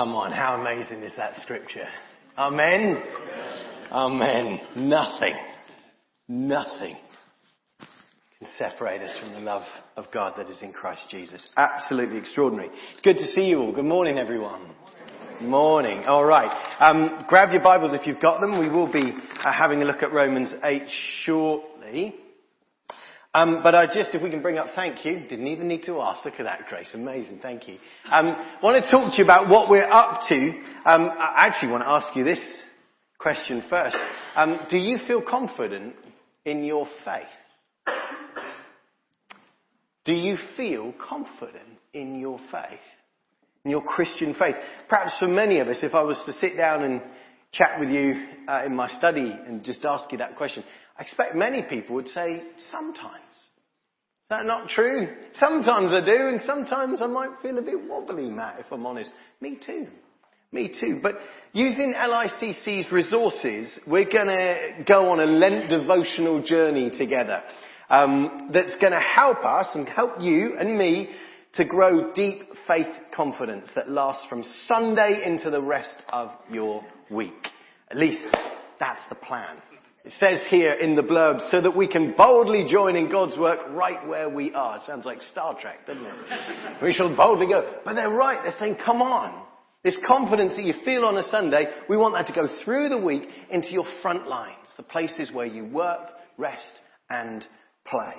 come 0.00 0.14
on, 0.14 0.32
how 0.32 0.58
amazing 0.58 1.02
is 1.02 1.12
that 1.18 1.34
scripture? 1.42 1.86
Amen? 2.38 3.02
Amen. 3.92 4.58
Nothing, 4.74 5.34
nothing 6.26 6.94
can 8.38 8.48
separate 8.56 9.02
us 9.02 9.14
from 9.20 9.34
the 9.34 9.40
love 9.40 9.64
of 9.98 10.06
God 10.10 10.32
that 10.38 10.48
is 10.48 10.56
in 10.62 10.72
Christ 10.72 11.02
Jesus. 11.10 11.46
Absolutely 11.54 12.16
extraordinary. 12.16 12.70
It's 12.92 13.02
good 13.02 13.18
to 13.18 13.26
see 13.26 13.42
you 13.42 13.58
all. 13.58 13.74
Good 13.74 13.84
morning, 13.84 14.16
everyone. 14.16 14.70
Morning. 15.42 16.04
All 16.04 16.24
right. 16.24 16.50
Um, 16.80 17.26
grab 17.28 17.52
your 17.52 17.62
Bibles 17.62 17.92
if 17.92 18.06
you've 18.06 18.22
got 18.22 18.40
them. 18.40 18.58
We 18.58 18.70
will 18.70 18.90
be 18.90 19.12
uh, 19.44 19.52
having 19.52 19.82
a 19.82 19.84
look 19.84 20.02
at 20.02 20.14
Romans 20.14 20.50
8 20.64 20.82
shortly. 21.24 22.14
Um, 23.32 23.60
but 23.62 23.76
I 23.76 23.86
just, 23.86 24.12
if 24.12 24.22
we 24.22 24.30
can 24.30 24.42
bring 24.42 24.58
up, 24.58 24.68
thank 24.74 25.04
you. 25.04 25.20
Didn't 25.20 25.46
even 25.46 25.68
need 25.68 25.84
to 25.84 26.00
ask. 26.00 26.24
Look 26.24 26.40
at 26.40 26.44
that, 26.44 26.66
Grace. 26.68 26.88
Amazing. 26.94 27.38
Thank 27.40 27.68
you. 27.68 27.78
Um, 28.10 28.34
want 28.60 28.82
to 28.82 28.90
talk 28.90 29.12
to 29.12 29.18
you 29.18 29.24
about 29.24 29.48
what 29.48 29.70
we're 29.70 29.88
up 29.88 30.22
to. 30.28 30.48
Um, 30.84 31.10
I 31.16 31.46
actually 31.46 31.70
want 31.70 31.84
to 31.84 31.88
ask 31.88 32.16
you 32.16 32.24
this 32.24 32.40
question 33.18 33.62
first. 33.70 33.96
Um, 34.34 34.60
do 34.68 34.78
you 34.78 34.98
feel 35.06 35.22
confident 35.22 35.94
in 36.44 36.64
your 36.64 36.88
faith? 37.04 37.94
Do 40.04 40.12
you 40.12 40.36
feel 40.56 40.92
confident 40.98 41.78
in 41.92 42.18
your 42.18 42.40
faith? 42.50 42.80
In 43.64 43.70
your 43.70 43.82
Christian 43.82 44.34
faith? 44.34 44.56
Perhaps 44.88 45.12
for 45.20 45.28
many 45.28 45.60
of 45.60 45.68
us, 45.68 45.76
if 45.82 45.94
I 45.94 46.02
was 46.02 46.20
to 46.26 46.32
sit 46.32 46.56
down 46.56 46.82
and 46.82 47.00
chat 47.52 47.78
with 47.78 47.90
you 47.90 48.26
uh, 48.48 48.62
in 48.64 48.74
my 48.74 48.88
study 48.88 49.36
and 49.46 49.62
just 49.62 49.84
ask 49.84 50.10
you 50.10 50.18
that 50.18 50.36
question, 50.36 50.64
I 51.00 51.02
expect 51.02 51.34
many 51.34 51.62
people 51.62 51.94
would 51.94 52.08
say, 52.08 52.42
sometimes. 52.70 53.32
Is 53.32 54.28
that 54.28 54.44
not 54.44 54.68
true? 54.68 55.08
Sometimes 55.32 55.94
I 55.94 56.04
do, 56.04 56.28
and 56.28 56.42
sometimes 56.42 57.00
I 57.00 57.06
might 57.06 57.40
feel 57.40 57.56
a 57.56 57.62
bit 57.62 57.88
wobbly, 57.88 58.28
Matt, 58.28 58.60
if 58.60 58.66
I'm 58.70 58.84
honest. 58.84 59.10
Me 59.40 59.58
too. 59.64 59.86
Me 60.52 60.68
too. 60.68 61.00
But 61.02 61.14
using 61.54 61.94
LICC's 61.94 62.92
resources, 62.92 63.70
we're 63.86 64.10
going 64.10 64.26
to 64.26 64.84
go 64.86 65.10
on 65.10 65.20
a 65.20 65.24
Lent 65.24 65.70
devotional 65.70 66.42
journey 66.42 66.90
together 66.90 67.44
um, 67.88 68.50
that's 68.52 68.76
going 68.78 68.92
to 68.92 69.00
help 69.00 69.38
us 69.42 69.68
and 69.74 69.88
help 69.88 70.20
you 70.20 70.56
and 70.60 70.76
me 70.76 71.12
to 71.54 71.64
grow 71.64 72.12
deep 72.12 72.42
faith 72.68 72.94
confidence 73.14 73.70
that 73.74 73.90
lasts 73.90 74.26
from 74.28 74.44
Sunday 74.66 75.22
into 75.24 75.48
the 75.48 75.62
rest 75.62 75.96
of 76.10 76.28
your 76.50 76.84
week. 77.10 77.48
At 77.90 77.96
least 77.96 78.20
that's 78.78 79.00
the 79.08 79.14
plan. 79.14 79.56
It 80.04 80.12
says 80.18 80.40
here 80.48 80.72
in 80.72 80.96
the 80.96 81.02
blurb, 81.02 81.50
so 81.50 81.60
that 81.60 81.76
we 81.76 81.86
can 81.86 82.14
boldly 82.16 82.64
join 82.66 82.96
in 82.96 83.10
God's 83.10 83.36
work 83.36 83.60
right 83.70 84.06
where 84.08 84.30
we 84.30 84.52
are. 84.54 84.76
It 84.76 84.82
sounds 84.86 85.04
like 85.04 85.20
Star 85.20 85.58
Trek, 85.60 85.86
doesn't 85.86 86.04
it? 86.04 86.82
we 86.82 86.92
shall 86.92 87.14
boldly 87.14 87.48
go. 87.48 87.74
But 87.84 87.94
they're 87.94 88.08
right. 88.08 88.38
They're 88.42 88.58
saying, 88.58 88.78
come 88.84 89.02
on. 89.02 89.42
This 89.84 89.96
confidence 90.06 90.56
that 90.56 90.64
you 90.64 90.74
feel 90.84 91.04
on 91.04 91.16
a 91.18 91.22
Sunday, 91.22 91.66
we 91.88 91.96
want 91.96 92.14
that 92.14 92.26
to 92.26 92.32
go 92.34 92.48
through 92.64 92.88
the 92.88 92.98
week 92.98 93.22
into 93.50 93.70
your 93.70 93.84
front 94.02 94.26
lines, 94.26 94.68
the 94.76 94.82
places 94.82 95.30
where 95.32 95.46
you 95.46 95.64
work, 95.66 96.08
rest, 96.38 96.80
and 97.08 97.46
play. 97.86 98.14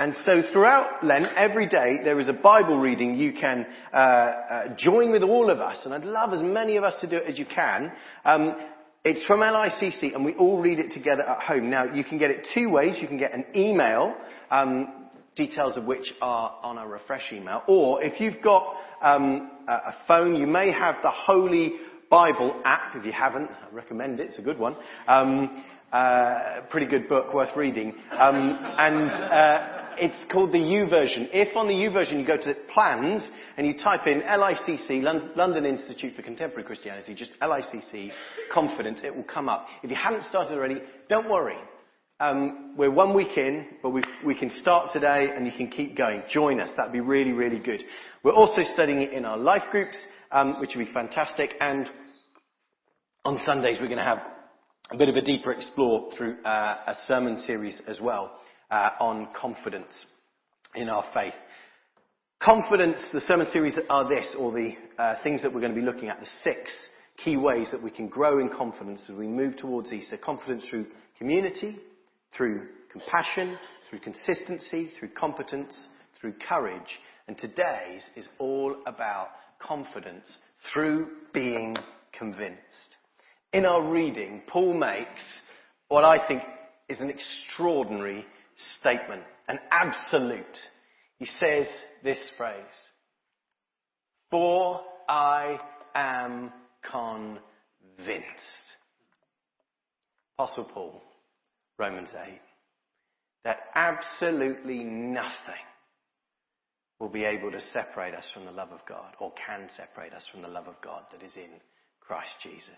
And 0.00 0.14
so 0.24 0.42
throughout 0.52 1.04
Lent, 1.04 1.26
every 1.36 1.68
day, 1.68 1.98
there 2.04 2.20
is 2.20 2.28
a 2.28 2.32
Bible 2.32 2.78
reading 2.78 3.16
you 3.16 3.32
can 3.32 3.66
uh, 3.92 3.96
uh, 3.96 4.76
join 4.76 5.10
with 5.10 5.24
all 5.24 5.50
of 5.50 5.58
us, 5.58 5.80
and 5.84 5.92
I'd 5.92 6.04
love 6.04 6.32
as 6.32 6.40
many 6.40 6.76
of 6.76 6.84
us 6.84 6.94
to 7.00 7.10
do 7.10 7.16
it 7.16 7.28
as 7.28 7.38
you 7.38 7.46
can. 7.46 7.90
Um, 8.24 8.54
it's 9.04 9.24
from 9.26 9.40
LICC 9.40 10.14
and 10.14 10.24
we 10.24 10.34
all 10.34 10.60
read 10.60 10.78
it 10.78 10.92
together 10.92 11.22
at 11.22 11.40
home. 11.40 11.70
Now 11.70 11.84
you 11.84 12.04
can 12.04 12.18
get 12.18 12.30
it 12.30 12.46
two 12.54 12.68
ways. 12.70 12.98
You 13.00 13.08
can 13.08 13.18
get 13.18 13.32
an 13.32 13.44
email, 13.54 14.14
um, 14.50 15.08
details 15.36 15.76
of 15.76 15.84
which 15.84 16.12
are 16.20 16.58
on 16.62 16.78
our 16.78 16.88
refresh 16.88 17.32
email, 17.32 17.62
or 17.68 18.02
if 18.02 18.20
you've 18.20 18.42
got 18.42 18.74
um, 19.02 19.52
a 19.68 19.94
phone, 20.06 20.34
you 20.34 20.46
may 20.46 20.72
have 20.72 20.96
the 21.02 21.10
Holy 21.10 21.74
Bible 22.10 22.60
app. 22.64 22.96
If 22.96 23.04
you 23.04 23.12
haven't, 23.12 23.48
I 23.50 23.72
recommend 23.74 24.20
it. 24.20 24.28
It's 24.28 24.38
a 24.38 24.42
good 24.42 24.58
one. 24.58 24.76
Um, 25.06 25.64
uh, 25.92 26.62
pretty 26.70 26.86
good 26.86 27.08
book, 27.08 27.32
worth 27.32 27.56
reading. 27.56 27.94
Um, 28.12 28.58
and 28.78 29.10
uh, 29.10 29.87
it's 30.00 30.32
called 30.32 30.52
the 30.52 30.58
YouVersion. 30.58 31.28
If 31.32 31.56
on 31.56 31.68
the 31.68 31.74
YouVersion 31.74 32.18
you 32.18 32.26
go 32.26 32.36
to 32.36 32.54
plans 32.72 33.28
and 33.56 33.66
you 33.66 33.74
type 33.74 34.06
in 34.06 34.22
LICC, 34.22 35.02
London 35.36 35.64
Institute 35.64 36.14
for 36.14 36.22
Contemporary 36.22 36.64
Christianity, 36.64 37.14
just 37.14 37.32
LICC, 37.42 38.10
confidence, 38.52 39.00
it 39.04 39.14
will 39.14 39.24
come 39.24 39.48
up. 39.48 39.66
If 39.82 39.90
you 39.90 39.96
haven't 39.96 40.24
started 40.24 40.54
already, 40.54 40.80
don't 41.08 41.28
worry. 41.28 41.56
Um, 42.20 42.74
we're 42.76 42.90
one 42.90 43.14
week 43.14 43.36
in, 43.36 43.66
but 43.82 43.90
we 43.90 44.34
can 44.34 44.50
start 44.50 44.90
today 44.92 45.30
and 45.34 45.46
you 45.46 45.52
can 45.52 45.68
keep 45.68 45.96
going. 45.96 46.22
Join 46.28 46.60
us. 46.60 46.70
That'd 46.76 46.92
be 46.92 47.00
really, 47.00 47.32
really 47.32 47.58
good. 47.58 47.82
We're 48.24 48.32
also 48.32 48.62
studying 48.74 49.02
it 49.02 49.12
in 49.12 49.24
our 49.24 49.36
life 49.36 49.70
groups, 49.70 49.96
um, 50.32 50.60
which 50.60 50.72
would 50.74 50.84
be 50.86 50.92
fantastic. 50.92 51.54
And 51.60 51.86
on 53.24 53.38
Sundays, 53.44 53.78
we're 53.80 53.86
going 53.86 53.98
to 53.98 54.04
have 54.04 54.22
a 54.90 54.96
bit 54.96 55.08
of 55.08 55.16
a 55.16 55.22
deeper 55.22 55.52
explore 55.52 56.10
through 56.16 56.42
uh, 56.44 56.78
a 56.86 56.94
sermon 57.06 57.36
series 57.38 57.80
as 57.86 58.00
well 58.00 58.38
uh, 58.70 58.90
on 59.00 59.28
confidence 59.34 59.92
in 60.74 60.88
our 60.88 61.04
faith. 61.14 61.34
Confidence, 62.40 63.00
the 63.12 63.20
sermon 63.20 63.46
series 63.52 63.76
are 63.90 64.08
this, 64.08 64.36
or 64.38 64.52
the 64.52 64.72
uh, 64.98 65.14
things 65.22 65.42
that 65.42 65.52
we're 65.52 65.60
going 65.60 65.74
to 65.74 65.80
be 65.80 65.86
looking 65.86 66.08
at, 66.08 66.20
the 66.20 66.26
six 66.44 66.72
key 67.16 67.36
ways 67.36 67.68
that 67.72 67.82
we 67.82 67.90
can 67.90 68.08
grow 68.08 68.38
in 68.38 68.48
confidence 68.48 69.02
as 69.08 69.16
we 69.16 69.26
move 69.26 69.56
towards 69.56 69.90
Easter. 69.92 70.16
Confidence 70.16 70.64
through 70.70 70.86
community, 71.18 71.76
through 72.36 72.68
compassion, 72.92 73.58
through 73.88 73.98
consistency, 74.00 74.90
through 74.98 75.08
competence, 75.10 75.76
through 76.20 76.34
courage. 76.48 77.00
And 77.26 77.36
today's 77.36 78.04
is 78.16 78.28
all 78.38 78.76
about 78.86 79.30
confidence 79.58 80.32
through 80.72 81.08
being 81.34 81.76
convinced. 82.16 82.96
In 83.52 83.66
our 83.66 83.90
reading, 83.90 84.42
Paul 84.46 84.74
makes 84.74 85.22
what 85.88 86.04
I 86.04 86.26
think 86.26 86.42
is 86.88 87.00
an 87.00 87.10
extraordinary 87.10 88.24
statement, 88.80 89.22
an 89.48 89.58
absolute. 89.70 90.44
He 91.18 91.26
says 91.26 91.66
this 92.02 92.18
phrase, 92.36 92.90
for 94.30 94.80
I 95.08 95.58
am 95.94 96.52
convinced. 96.82 98.28
Apostle 100.38 100.64
Paul, 100.64 101.02
Romans 101.78 102.10
8, 102.14 102.40
that 103.44 103.58
absolutely 103.74 104.84
nothing 104.84 105.64
will 107.00 107.08
be 107.08 107.24
able 107.24 107.50
to 107.50 107.60
separate 107.72 108.14
us 108.14 108.24
from 108.34 108.44
the 108.44 108.50
love 108.50 108.70
of 108.70 108.80
God, 108.88 109.14
or 109.20 109.32
can 109.46 109.68
separate 109.76 110.12
us 110.12 110.24
from 110.30 110.42
the 110.42 110.48
love 110.48 110.66
of 110.66 110.80
God 110.82 111.04
that 111.12 111.22
is 111.22 111.36
in 111.36 111.50
Christ 112.00 112.30
Jesus. 112.42 112.70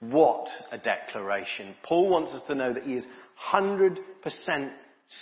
What 0.00 0.48
a 0.72 0.78
declaration. 0.78 1.74
Paul 1.82 2.08
wants 2.08 2.32
us 2.32 2.42
to 2.48 2.54
know 2.54 2.72
that 2.72 2.84
he 2.84 2.94
is 2.94 3.06
100% 3.52 3.96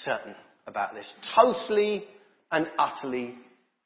certain 0.04 0.34
about 0.66 0.94
this, 0.94 1.10
totally 1.34 2.04
and 2.50 2.68
utterly 2.78 3.34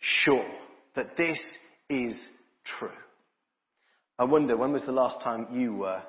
sure 0.00 0.48
that 0.94 1.16
this 1.16 1.38
is 1.88 2.16
true. 2.78 2.90
I 4.18 4.24
wonder, 4.24 4.56
when 4.56 4.72
was 4.72 4.84
the 4.84 4.92
last 4.92 5.22
time 5.22 5.46
you 5.50 5.74
were 5.74 6.02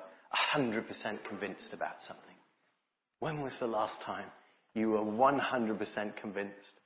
100% 0.56 0.84
convinced 1.28 1.72
about 1.72 1.96
something? 2.06 2.24
When 3.20 3.42
was 3.42 3.52
the 3.60 3.66
last 3.66 3.94
time 4.04 4.26
you 4.74 4.90
were 4.90 4.98
100% 4.98 6.16
convinced? 6.16 6.80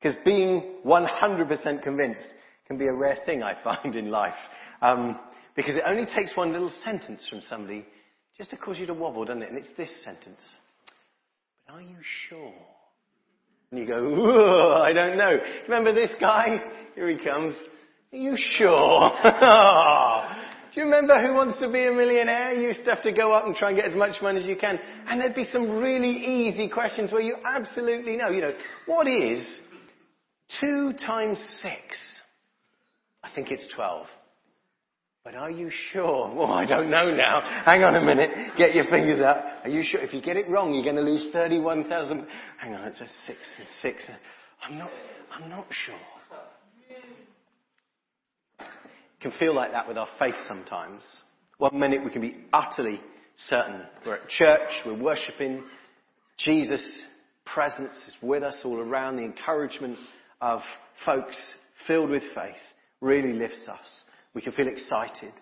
Because 0.00 0.16
being 0.24 0.76
100% 0.84 1.82
convinced 1.82 2.26
can 2.66 2.78
be 2.78 2.86
a 2.86 2.92
rare 2.92 3.18
thing, 3.26 3.42
I 3.42 3.56
find, 3.62 3.96
in 3.96 4.10
life. 4.10 4.34
Um, 4.80 5.18
because 5.56 5.76
it 5.76 5.82
only 5.86 6.06
takes 6.06 6.36
one 6.36 6.52
little 6.52 6.72
sentence 6.84 7.26
from 7.28 7.40
somebody 7.42 7.84
just 8.38 8.50
to 8.50 8.56
cause 8.56 8.78
you 8.78 8.86
to 8.86 8.94
wobble, 8.94 9.24
doesn't 9.24 9.42
it? 9.42 9.50
And 9.50 9.58
it's 9.58 9.68
this 9.76 9.90
sentence. 10.04 10.40
Are 11.72 11.80
you 11.80 11.98
sure? 12.28 12.52
And 13.70 13.78
you 13.78 13.86
go, 13.86 14.82
I 14.82 14.92
don't 14.92 15.16
know. 15.16 15.36
Remember 15.68 15.92
this 15.92 16.10
guy? 16.18 16.60
Here 16.96 17.08
he 17.08 17.16
comes. 17.22 17.54
Are 18.12 18.16
you 18.16 18.34
sure? 18.36 19.10
Do 20.74 20.80
you 20.80 20.86
remember 20.86 21.20
who 21.20 21.34
wants 21.34 21.58
to 21.60 21.70
be 21.70 21.86
a 21.86 21.92
millionaire? 21.92 22.54
You 22.54 22.68
used 22.68 22.84
to 22.84 22.90
have 22.90 23.02
to 23.02 23.12
go 23.12 23.32
up 23.32 23.46
and 23.46 23.54
try 23.54 23.68
and 23.68 23.78
get 23.78 23.86
as 23.86 23.94
much 23.94 24.20
money 24.20 24.40
as 24.40 24.46
you 24.46 24.56
can. 24.56 24.80
And 25.06 25.20
there'd 25.20 25.34
be 25.34 25.44
some 25.44 25.70
really 25.78 26.10
easy 26.10 26.68
questions 26.68 27.12
where 27.12 27.22
you 27.22 27.36
absolutely 27.44 28.16
know. 28.16 28.30
You 28.30 28.40
know, 28.40 28.54
what 28.86 29.06
is 29.06 29.40
two 30.60 30.92
times 31.06 31.38
six? 31.62 31.96
I 33.22 33.30
think 33.32 33.52
it's 33.52 33.66
12. 33.76 34.06
But 35.22 35.34
are 35.34 35.50
you 35.50 35.70
sure? 35.92 36.34
Well, 36.34 36.52
I 36.52 36.66
don't 36.66 36.90
know 36.90 37.14
now. 37.14 37.42
Hang 37.64 37.82
on 37.82 37.96
a 37.96 38.00
minute. 38.00 38.30
Get 38.56 38.74
your 38.74 38.86
fingers 38.86 39.20
up. 39.20 39.44
Are 39.64 39.68
you 39.68 39.82
sure? 39.82 40.00
If 40.00 40.14
you 40.14 40.22
get 40.22 40.36
it 40.36 40.48
wrong, 40.48 40.72
you're 40.72 40.84
going 40.84 40.96
to 40.96 41.02
lose 41.02 41.28
31,000. 41.32 42.26
Hang 42.58 42.74
on, 42.74 42.88
it's 42.88 43.00
a 43.00 43.06
six 43.26 43.38
and 43.58 43.68
six. 43.82 44.04
I'm 44.62 44.78
not, 44.78 44.90
I'm 45.32 45.50
not 45.50 45.66
sure. 45.70 45.94
Can 49.20 49.32
feel 49.38 49.54
like 49.54 49.72
that 49.72 49.86
with 49.86 49.98
our 49.98 50.08
faith 50.18 50.34
sometimes. 50.48 51.02
One 51.58 51.78
minute 51.78 52.02
we 52.02 52.10
can 52.10 52.22
be 52.22 52.38
utterly 52.54 53.00
certain. 53.48 53.82
We're 54.06 54.16
at 54.16 54.28
church, 54.30 54.70
we're 54.86 54.98
worshipping. 54.98 55.62
Jesus' 56.38 57.02
presence 57.44 57.94
is 58.06 58.14
with 58.22 58.42
us 58.42 58.56
all 58.64 58.78
around. 58.78 59.16
The 59.16 59.24
encouragement 59.24 59.98
of 60.40 60.60
folks 61.04 61.36
filled 61.86 62.08
with 62.08 62.22
faith 62.34 62.54
really 63.02 63.34
lifts 63.34 63.68
us. 63.68 63.86
We 64.34 64.42
can 64.42 64.52
feel 64.52 64.68
excited. 64.68 65.32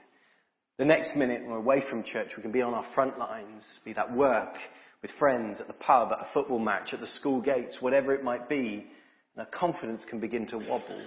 The 0.78 0.84
next 0.84 1.16
minute, 1.16 1.42
when 1.42 1.50
we're 1.50 1.58
away 1.58 1.82
from 1.90 2.04
church, 2.04 2.30
we 2.36 2.42
can 2.42 2.52
be 2.52 2.62
on 2.62 2.74
our 2.74 2.86
front 2.94 3.18
lines, 3.18 3.66
be 3.84 3.92
that 3.94 4.14
work, 4.14 4.54
with 5.02 5.10
friends, 5.18 5.60
at 5.60 5.66
the 5.66 5.74
pub, 5.74 6.12
at 6.12 6.18
a 6.18 6.28
football 6.32 6.58
match, 6.58 6.92
at 6.92 7.00
the 7.00 7.10
school 7.18 7.40
gates, 7.40 7.78
whatever 7.80 8.14
it 8.14 8.24
might 8.24 8.48
be, 8.48 8.86
and 9.34 9.46
our 9.46 9.46
confidence 9.46 10.04
can 10.08 10.20
begin 10.20 10.46
to 10.46 10.58
wobble. 10.58 11.02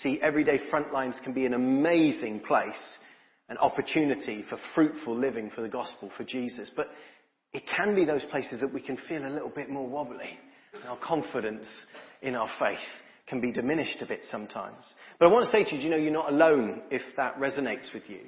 See, 0.00 0.18
everyday 0.22 0.58
front 0.70 0.92
lines 0.92 1.18
can 1.22 1.32
be 1.32 1.44
an 1.44 1.54
amazing 1.54 2.40
place, 2.40 2.98
an 3.48 3.58
opportunity 3.58 4.44
for 4.48 4.58
fruitful 4.74 5.16
living 5.16 5.50
for 5.54 5.60
the 5.60 5.68
gospel, 5.68 6.10
for 6.16 6.24
Jesus. 6.24 6.70
But 6.74 6.88
it 7.52 7.64
can 7.76 7.94
be 7.94 8.04
those 8.04 8.24
places 8.26 8.60
that 8.60 8.72
we 8.72 8.80
can 8.80 8.96
feel 9.08 9.26
a 9.26 9.28
little 9.28 9.50
bit 9.50 9.68
more 9.68 9.86
wobbly. 9.86 10.38
Our 10.86 10.96
confidence 10.96 11.66
in 12.22 12.34
our 12.34 12.48
faith 12.58 12.78
can 13.26 13.40
be 13.40 13.52
diminished 13.52 14.02
a 14.02 14.06
bit 14.06 14.24
sometimes. 14.30 14.94
But 15.18 15.28
I 15.28 15.32
want 15.32 15.46
to 15.46 15.52
say 15.52 15.64
to 15.64 15.76
you, 15.76 15.82
you 15.82 15.90
know, 15.90 15.96
you're 15.96 16.12
not 16.12 16.32
alone 16.32 16.82
if 16.90 17.02
that 17.16 17.38
resonates 17.38 17.92
with 17.94 18.08
you. 18.08 18.20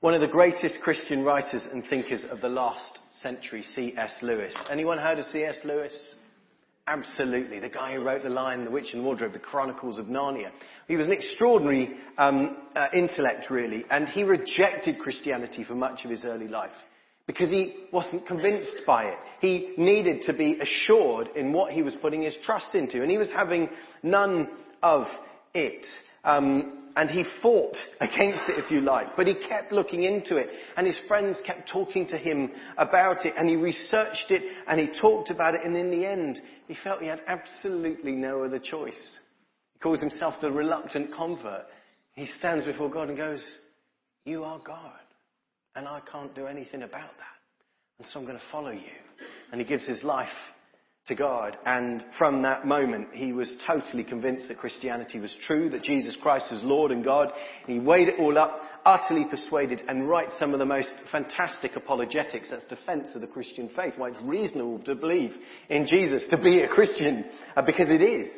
One 0.00 0.14
of 0.14 0.20
the 0.20 0.28
greatest 0.28 0.78
Christian 0.80 1.24
writers 1.24 1.62
and 1.72 1.84
thinkers 1.84 2.24
of 2.30 2.40
the 2.40 2.48
last 2.48 3.00
century, 3.20 3.64
C.S. 3.74 4.12
Lewis. 4.22 4.54
Anyone 4.70 4.98
heard 4.98 5.18
of 5.18 5.24
C.S. 5.26 5.58
Lewis? 5.64 5.92
Absolutely. 6.86 7.58
The 7.58 7.68
guy 7.68 7.94
who 7.94 8.04
wrote 8.04 8.22
The 8.22 8.30
Lion, 8.30 8.64
the 8.64 8.70
Witch 8.70 8.94
and 8.94 9.04
Wardrobe, 9.04 9.32
the 9.32 9.40
Chronicles 9.40 9.98
of 9.98 10.06
Narnia. 10.06 10.52
He 10.86 10.96
was 10.96 11.06
an 11.06 11.12
extraordinary 11.12 11.96
um, 12.16 12.58
uh, 12.76 12.86
intellect, 12.94 13.50
really, 13.50 13.84
and 13.90 14.08
he 14.08 14.22
rejected 14.22 15.00
Christianity 15.00 15.64
for 15.64 15.74
much 15.74 16.04
of 16.04 16.10
his 16.10 16.24
early 16.24 16.48
life 16.48 16.70
because 17.28 17.50
he 17.50 17.76
wasn't 17.92 18.26
convinced 18.26 18.78
by 18.86 19.04
it. 19.04 19.18
He 19.40 19.74
needed 19.76 20.22
to 20.22 20.32
be 20.32 20.58
assured 20.58 21.28
in 21.36 21.52
what 21.52 21.72
he 21.72 21.82
was 21.82 21.94
putting 22.00 22.22
his 22.22 22.34
trust 22.42 22.74
into, 22.74 23.02
and 23.02 23.10
he 23.10 23.18
was 23.18 23.30
having 23.30 23.68
none 24.02 24.48
of 24.82 25.04
it. 25.52 25.86
Um, 26.24 26.88
and 26.96 27.10
he 27.10 27.24
fought 27.42 27.76
against 28.00 28.48
it, 28.48 28.58
if 28.58 28.70
you 28.70 28.80
like, 28.80 29.14
but 29.14 29.26
he 29.26 29.34
kept 29.34 29.72
looking 29.72 30.04
into 30.04 30.36
it, 30.36 30.48
and 30.78 30.86
his 30.86 30.98
friends 31.06 31.36
kept 31.44 31.70
talking 31.70 32.06
to 32.08 32.16
him 32.16 32.50
about 32.78 33.26
it, 33.26 33.34
and 33.36 33.46
he 33.46 33.56
researched 33.56 34.30
it, 34.30 34.42
and 34.66 34.80
he 34.80 34.88
talked 34.98 35.30
about 35.30 35.54
it, 35.54 35.60
and 35.62 35.76
in 35.76 35.90
the 35.90 36.06
end, 36.06 36.40
he 36.66 36.74
felt 36.82 37.02
he 37.02 37.08
had 37.08 37.20
absolutely 37.26 38.12
no 38.12 38.42
other 38.42 38.58
choice. 38.58 39.20
He 39.74 39.80
calls 39.80 40.00
himself 40.00 40.34
the 40.40 40.50
reluctant 40.50 41.14
convert. 41.14 41.66
He 42.14 42.26
stands 42.38 42.64
before 42.64 42.90
God 42.90 43.10
and 43.10 43.18
goes, 43.18 43.44
You 44.24 44.44
are 44.44 44.58
God, 44.58 44.98
and 45.78 45.86
I 45.86 46.00
can't 46.10 46.34
do 46.34 46.46
anything 46.46 46.82
about 46.82 47.12
that. 47.18 47.98
And 47.98 48.08
so 48.08 48.18
I'm 48.18 48.26
going 48.26 48.36
to 48.36 48.44
follow 48.50 48.70
you. 48.70 48.80
And 49.52 49.60
he 49.60 49.66
gives 49.66 49.86
his 49.86 50.02
life 50.02 50.28
to 51.06 51.14
God. 51.14 51.56
And 51.64 52.04
from 52.18 52.42
that 52.42 52.66
moment, 52.66 53.08
he 53.12 53.32
was 53.32 53.50
totally 53.64 54.02
convinced 54.02 54.48
that 54.48 54.58
Christianity 54.58 55.20
was 55.20 55.34
true, 55.46 55.70
that 55.70 55.84
Jesus 55.84 56.16
Christ 56.20 56.46
was 56.50 56.62
Lord 56.64 56.90
and 56.90 57.04
God. 57.04 57.28
He 57.66 57.78
weighed 57.78 58.08
it 58.08 58.16
all 58.18 58.36
up, 58.36 58.60
utterly 58.84 59.24
persuaded, 59.24 59.82
and 59.88 60.08
writes 60.08 60.34
some 60.38 60.52
of 60.52 60.58
the 60.58 60.66
most 60.66 60.90
fantastic 61.12 61.76
apologetics. 61.76 62.50
That's 62.50 62.64
defense 62.64 63.10
of 63.14 63.20
the 63.20 63.28
Christian 63.28 63.70
faith. 63.74 63.94
Why 63.96 64.08
it's 64.08 64.20
reasonable 64.22 64.80
to 64.80 64.96
believe 64.96 65.32
in 65.70 65.86
Jesus, 65.86 66.24
to 66.30 66.42
be 66.42 66.62
a 66.62 66.68
Christian, 66.68 67.24
uh, 67.56 67.62
because 67.62 67.88
it 67.88 68.02
is. 68.02 68.28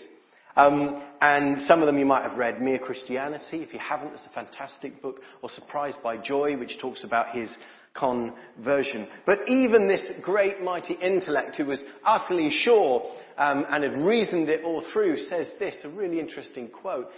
Um, 0.56 1.02
and 1.20 1.62
some 1.66 1.80
of 1.80 1.86
them 1.86 1.98
you 1.98 2.06
might 2.06 2.28
have 2.28 2.38
read, 2.38 2.60
Mere 2.60 2.78
Christianity. 2.78 3.62
If 3.62 3.72
you 3.72 3.78
haven't, 3.78 4.14
it's 4.14 4.26
a 4.26 4.34
fantastic 4.34 5.00
book. 5.00 5.20
Or 5.42 5.50
Surprised 5.50 6.02
by 6.02 6.16
Joy, 6.16 6.56
which 6.56 6.78
talks 6.80 7.04
about 7.04 7.34
his 7.34 7.48
conversion. 7.94 9.06
But 9.26 9.48
even 9.48 9.88
this 9.88 10.12
great 10.22 10.60
mighty 10.62 10.94
intellect 10.94 11.56
who 11.56 11.66
was 11.66 11.82
utterly 12.04 12.50
sure 12.50 13.02
um, 13.38 13.64
and 13.68 13.84
had 13.84 13.94
reasoned 13.94 14.48
it 14.48 14.64
all 14.64 14.84
through 14.92 15.16
says 15.16 15.50
this, 15.58 15.76
a 15.84 15.88
really 15.88 16.20
interesting 16.20 16.68
quote. 16.68 17.08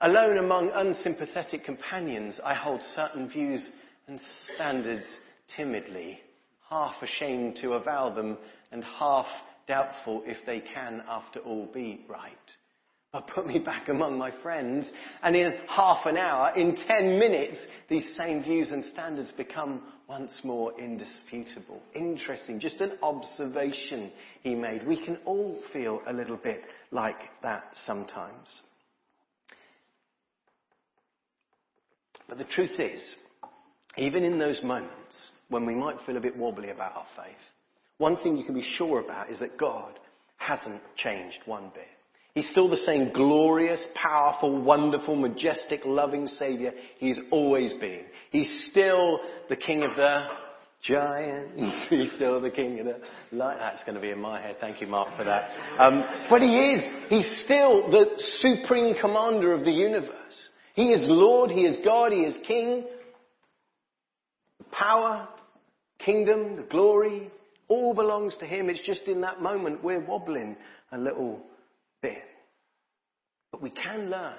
Alone 0.00 0.38
among 0.38 0.70
unsympathetic 0.74 1.64
companions, 1.64 2.40
I 2.44 2.54
hold 2.54 2.80
certain 2.94 3.28
views 3.28 3.68
and 4.06 4.20
standards 4.54 5.04
timidly, 5.56 6.20
half 6.70 6.94
ashamed 7.02 7.58
to 7.62 7.72
avow 7.72 8.14
them 8.14 8.38
and 8.70 8.84
half 8.84 9.26
doubtful 9.68 10.22
if 10.26 10.38
they 10.46 10.60
can 10.60 11.02
after 11.08 11.38
all 11.40 11.66
be 11.72 12.00
right. 12.08 12.32
But 13.12 13.28
put 13.28 13.46
me 13.46 13.58
back 13.58 13.88
among 13.88 14.18
my 14.18 14.32
friends, 14.42 14.90
and 15.22 15.34
in 15.34 15.54
half 15.66 16.04
an 16.04 16.18
hour, 16.18 16.52
in 16.54 16.76
ten 16.86 17.18
minutes, 17.18 17.56
these 17.88 18.04
same 18.18 18.42
views 18.42 18.70
and 18.70 18.84
standards 18.84 19.32
become 19.36 19.82
once 20.08 20.40
more 20.44 20.78
indisputable. 20.78 21.80
Interesting, 21.94 22.60
just 22.60 22.80
an 22.80 22.92
observation 23.02 24.10
he 24.42 24.54
made. 24.54 24.86
We 24.86 25.02
can 25.02 25.18
all 25.24 25.58
feel 25.72 26.02
a 26.06 26.12
little 26.12 26.36
bit 26.36 26.62
like 26.90 27.20
that 27.42 27.64
sometimes. 27.86 28.60
But 32.28 32.36
the 32.36 32.44
truth 32.44 32.78
is, 32.78 33.02
even 33.96 34.22
in 34.22 34.38
those 34.38 34.62
moments 34.62 35.28
when 35.48 35.64
we 35.64 35.74
might 35.74 35.96
feel 36.04 36.18
a 36.18 36.20
bit 36.20 36.36
wobbly 36.36 36.68
about 36.68 36.94
our 36.94 37.06
faith, 37.16 37.36
one 37.98 38.16
thing 38.16 38.36
you 38.36 38.44
can 38.44 38.54
be 38.54 38.66
sure 38.76 39.00
about 39.00 39.30
is 39.30 39.38
that 39.40 39.58
God 39.58 39.98
hasn't 40.36 40.80
changed 40.96 41.38
one 41.44 41.70
bit. 41.74 41.84
He's 42.34 42.48
still 42.50 42.70
the 42.70 42.76
same 42.76 43.12
glorious, 43.12 43.82
powerful, 43.94 44.62
wonderful, 44.62 45.16
majestic, 45.16 45.80
loving 45.84 46.26
Saviour 46.28 46.72
he's 46.98 47.18
always 47.32 47.72
been. 47.74 48.02
He's 48.30 48.68
still 48.70 49.18
the 49.48 49.56
King 49.56 49.82
of 49.82 49.96
the 49.96 50.26
giants. 50.82 51.86
he's 51.90 52.12
still 52.12 52.40
the 52.40 52.50
King 52.50 52.78
of 52.78 52.86
the 52.86 53.00
light. 53.32 53.56
That's 53.58 53.82
going 53.82 53.96
to 53.96 54.00
be 54.00 54.10
in 54.10 54.20
my 54.20 54.40
head. 54.40 54.56
Thank 54.60 54.80
you, 54.80 54.86
Mark, 54.86 55.16
for 55.16 55.24
that. 55.24 55.50
Um, 55.78 56.04
but 56.30 56.40
he 56.40 56.74
is. 56.74 56.84
He's 57.08 57.42
still 57.44 57.90
the 57.90 58.06
supreme 58.36 58.94
commander 59.00 59.52
of 59.52 59.64
the 59.64 59.72
universe. 59.72 60.48
He 60.74 60.92
is 60.92 61.06
Lord. 61.08 61.50
He 61.50 61.62
is 61.62 61.78
God. 61.84 62.12
He 62.12 62.20
is 62.20 62.38
King. 62.46 62.84
The 64.58 64.64
power, 64.70 65.28
kingdom, 65.98 66.54
the 66.54 66.62
glory, 66.62 67.32
all 67.68 67.94
belongs 67.94 68.36
to 68.38 68.46
him. 68.46 68.68
It's 68.68 68.86
just 68.86 69.08
in 69.08 69.20
that 69.22 69.42
moment 69.42 69.84
we're 69.84 70.04
wobbling 70.04 70.56
a 70.92 70.98
little 70.98 71.40
bit. 72.02 72.22
But 73.50 73.62
we 73.62 73.70
can 73.70 74.10
learn 74.10 74.34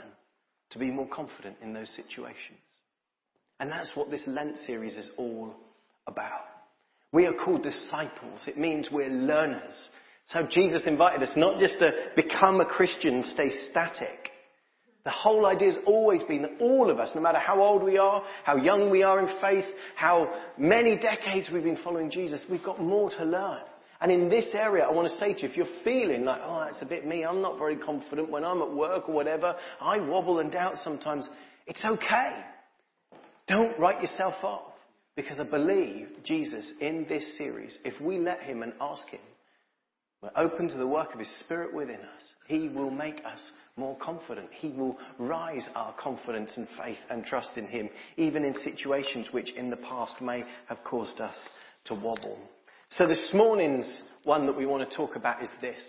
to 0.71 0.79
be 0.79 0.91
more 0.91 1.07
confident 1.07 1.57
in 1.61 1.73
those 1.73 1.89
situations. 1.95 2.59
And 3.59 3.71
that's 3.71 3.89
what 3.95 4.09
this 4.09 4.23
Lent 4.27 4.57
series 4.65 4.95
is 4.95 5.09
all 5.17 5.53
about. 6.07 6.45
We 7.11 7.25
are 7.25 7.33
called 7.33 7.63
disciples. 7.63 8.41
It 8.47 8.57
means 8.57 8.89
we're 8.91 9.09
learners. 9.09 9.73
So 10.27 10.47
Jesus 10.49 10.83
invited 10.85 11.27
us 11.27 11.35
not 11.35 11.59
just 11.59 11.79
to 11.79 11.91
become 12.15 12.61
a 12.61 12.65
Christian, 12.65 13.23
stay 13.33 13.49
static. 13.71 14.29
The 15.05 15.11
whole 15.11 15.45
idea 15.45 15.71
has 15.71 15.81
always 15.85 16.21
been 16.23 16.41
that 16.41 16.59
all 16.59 16.89
of 16.89 16.99
us, 16.99 17.11
no 17.15 17.21
matter 17.21 17.39
how 17.39 17.61
old 17.61 17.83
we 17.83 17.97
are, 17.97 18.23
how 18.43 18.57
young 18.57 18.89
we 18.89 19.01
are 19.01 19.19
in 19.19 19.39
faith, 19.39 19.65
how 19.95 20.31
many 20.57 20.97
decades 20.97 21.49
we've 21.51 21.63
been 21.63 21.79
following 21.83 22.11
Jesus, 22.11 22.41
we've 22.49 22.63
got 22.63 22.81
more 22.81 23.09
to 23.11 23.23
learn. 23.23 23.61
And 24.01 24.11
in 24.11 24.29
this 24.29 24.47
area, 24.53 24.83
I 24.83 24.91
want 24.91 25.09
to 25.09 25.17
say 25.17 25.33
to 25.33 25.41
you, 25.41 25.49
if 25.49 25.57
you're 25.57 25.83
feeling 25.83 26.25
like, 26.25 26.41
oh, 26.43 26.61
that's 26.65 26.81
a 26.81 26.85
bit 26.85 27.05
me, 27.05 27.25
I'm 27.25 27.41
not 27.41 27.57
very 27.57 27.75
confident 27.75 28.29
when 28.29 28.45
I'm 28.45 28.61
at 28.61 28.71
work 28.71 29.09
or 29.09 29.15
whatever, 29.15 29.55
I 29.81 29.99
wobble 29.99 30.39
and 30.39 30.51
doubt 30.51 30.75
sometimes, 30.83 31.27
it's 31.67 31.83
okay. 31.83 32.43
Don't 33.47 33.77
write 33.79 34.01
yourself 34.01 34.35
off. 34.43 34.69
Because 35.15 35.37
I 35.37 35.43
believe 35.43 36.07
Jesus 36.23 36.71
in 36.79 37.05
this 37.09 37.37
series, 37.37 37.77
if 37.83 37.99
we 37.99 38.19
let 38.19 38.41
Him 38.41 38.63
and 38.63 38.71
ask 38.79 39.05
Him, 39.09 39.19
we're 40.21 40.31
open 40.35 40.67
to 40.69 40.77
the 40.77 40.87
work 40.87 41.13
of 41.13 41.19
His 41.19 41.39
Spirit 41.39 41.73
within 41.73 41.99
us, 41.99 42.33
He 42.47 42.69
will 42.69 42.91
make 42.91 43.21
us 43.25 43.41
more 43.77 43.97
confident. 43.97 44.49
He 44.51 44.69
will 44.69 44.97
rise 45.17 45.65
our 45.75 45.93
confidence 45.93 46.51
and 46.57 46.67
faith 46.81 46.97
and 47.09 47.23
trust 47.23 47.57
in 47.57 47.67
Him, 47.67 47.89
even 48.17 48.43
in 48.43 48.53
situations 48.53 49.27
which 49.31 49.51
in 49.53 49.69
the 49.69 49.77
past 49.77 50.21
may 50.21 50.43
have 50.67 50.83
caused 50.83 51.21
us 51.21 51.35
to 51.85 51.93
wobble. 51.93 52.37
So 52.89 53.07
this 53.07 53.31
morning's 53.33 54.01
one 54.23 54.45
that 54.47 54.57
we 54.57 54.65
want 54.65 54.89
to 54.89 54.95
talk 54.95 55.15
about 55.15 55.41
is 55.41 55.49
this. 55.61 55.81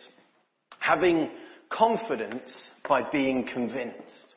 Having 0.78 1.30
confidence 1.70 2.52
by 2.88 3.08
being 3.10 3.46
convinced. 3.52 4.34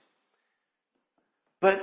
But 1.62 1.80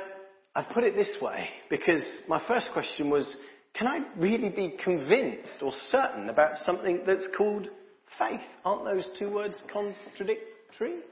I 0.55 0.63
put 0.63 0.85
it 0.85 0.95
this 0.95 1.17
way 1.21 1.49
because 1.69 2.05
my 2.29 2.43
first 2.49 2.71
question 2.73 3.11
was, 3.11 3.37
can 3.75 3.87
I 3.87 4.01
really 4.17 4.51
be 4.51 4.77
convinced 4.83 5.59
or 5.63 5.73
certain 5.91 6.29
about 6.29 6.57
something 6.67 7.03
that's 7.07 7.29
called 7.37 7.69
faith? 8.19 8.41
Aren't 8.65 8.85
those 8.85 9.09
two 9.19 9.31
words 9.31 9.61
contradictory? 9.73 10.51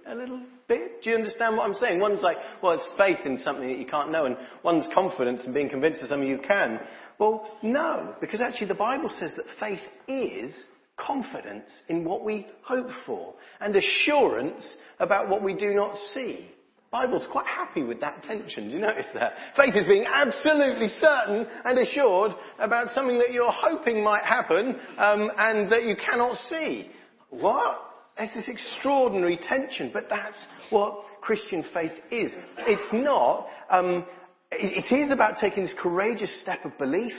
a 0.06 0.14
little 0.14 0.40
bit? 0.66 1.02
Do 1.02 1.10
you 1.10 1.16
understand 1.16 1.56
what 1.56 1.68
I'm 1.68 1.74
saying? 1.74 2.00
One's 2.00 2.22
like, 2.22 2.36
well, 2.62 2.72
it's 2.72 2.88
faith 2.96 3.18
in 3.26 3.38
something 3.38 3.68
that 3.68 3.78
you 3.78 3.86
can't 3.86 4.10
know, 4.10 4.24
and 4.24 4.36
one's 4.62 4.88
confidence 4.94 5.44
in 5.44 5.52
being 5.52 5.68
convinced 5.68 6.00
of 6.02 6.08
something 6.08 6.28
you 6.28 6.38
can. 6.38 6.80
Well, 7.18 7.46
no, 7.62 8.14
because 8.20 8.40
actually 8.40 8.68
the 8.68 8.74
Bible 8.74 9.10
says 9.18 9.32
that 9.36 9.44
faith 9.60 9.80
is 10.06 10.54
confidence 10.96 11.70
in 11.88 12.04
what 12.04 12.24
we 12.24 12.46
hope 12.62 12.88
for 13.06 13.34
and 13.60 13.76
assurance 13.76 14.62
about 14.98 15.28
what 15.28 15.42
we 15.42 15.54
do 15.54 15.74
not 15.74 15.96
see. 16.14 16.50
Bible's 16.90 17.26
quite 17.30 17.46
happy 17.46 17.82
with 17.82 18.00
that 18.00 18.22
tension. 18.22 18.68
Do 18.68 18.74
you 18.74 18.80
notice 18.80 19.06
that? 19.14 19.34
Faith 19.56 19.74
is 19.74 19.86
being 19.86 20.06
absolutely 20.06 20.88
certain 20.88 21.46
and 21.64 21.78
assured 21.78 22.32
about 22.58 22.88
something 22.94 23.18
that 23.18 23.32
you're 23.32 23.52
hoping 23.52 24.02
might 24.02 24.24
happen 24.24 24.76
um, 24.96 25.30
and 25.36 25.70
that 25.70 25.84
you 25.84 25.96
cannot 25.96 26.36
see. 26.48 26.90
What? 27.30 27.88
there's 28.18 28.30
this 28.34 28.48
extraordinary 28.48 29.38
tension, 29.40 29.90
but 29.92 30.08
that's 30.10 30.36
what 30.70 31.02
Christian 31.20 31.64
faith 31.72 31.92
is. 32.10 32.32
It's 32.58 32.92
not, 32.92 33.46
um, 33.70 34.04
it, 34.50 34.84
it 34.84 34.94
is 34.94 35.12
about 35.12 35.38
taking 35.40 35.62
this 35.62 35.74
courageous 35.78 36.40
step 36.42 36.64
of 36.64 36.76
belief, 36.78 37.14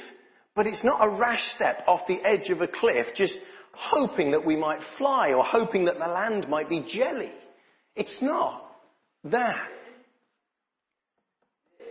but 0.55 0.67
it's 0.67 0.83
not 0.83 0.99
a 1.01 1.09
rash 1.09 1.41
step 1.55 1.83
off 1.87 2.01
the 2.07 2.19
edge 2.25 2.49
of 2.49 2.59
a 2.61 2.67
cliff, 2.67 3.07
just 3.15 3.33
hoping 3.71 4.31
that 4.31 4.45
we 4.45 4.57
might 4.57 4.81
fly 4.97 5.31
or 5.31 5.43
hoping 5.43 5.85
that 5.85 5.97
the 5.99 6.07
land 6.07 6.49
might 6.49 6.67
be 6.67 6.85
jelly. 6.85 7.31
It's 7.95 8.17
not 8.21 8.68
that. 9.25 9.69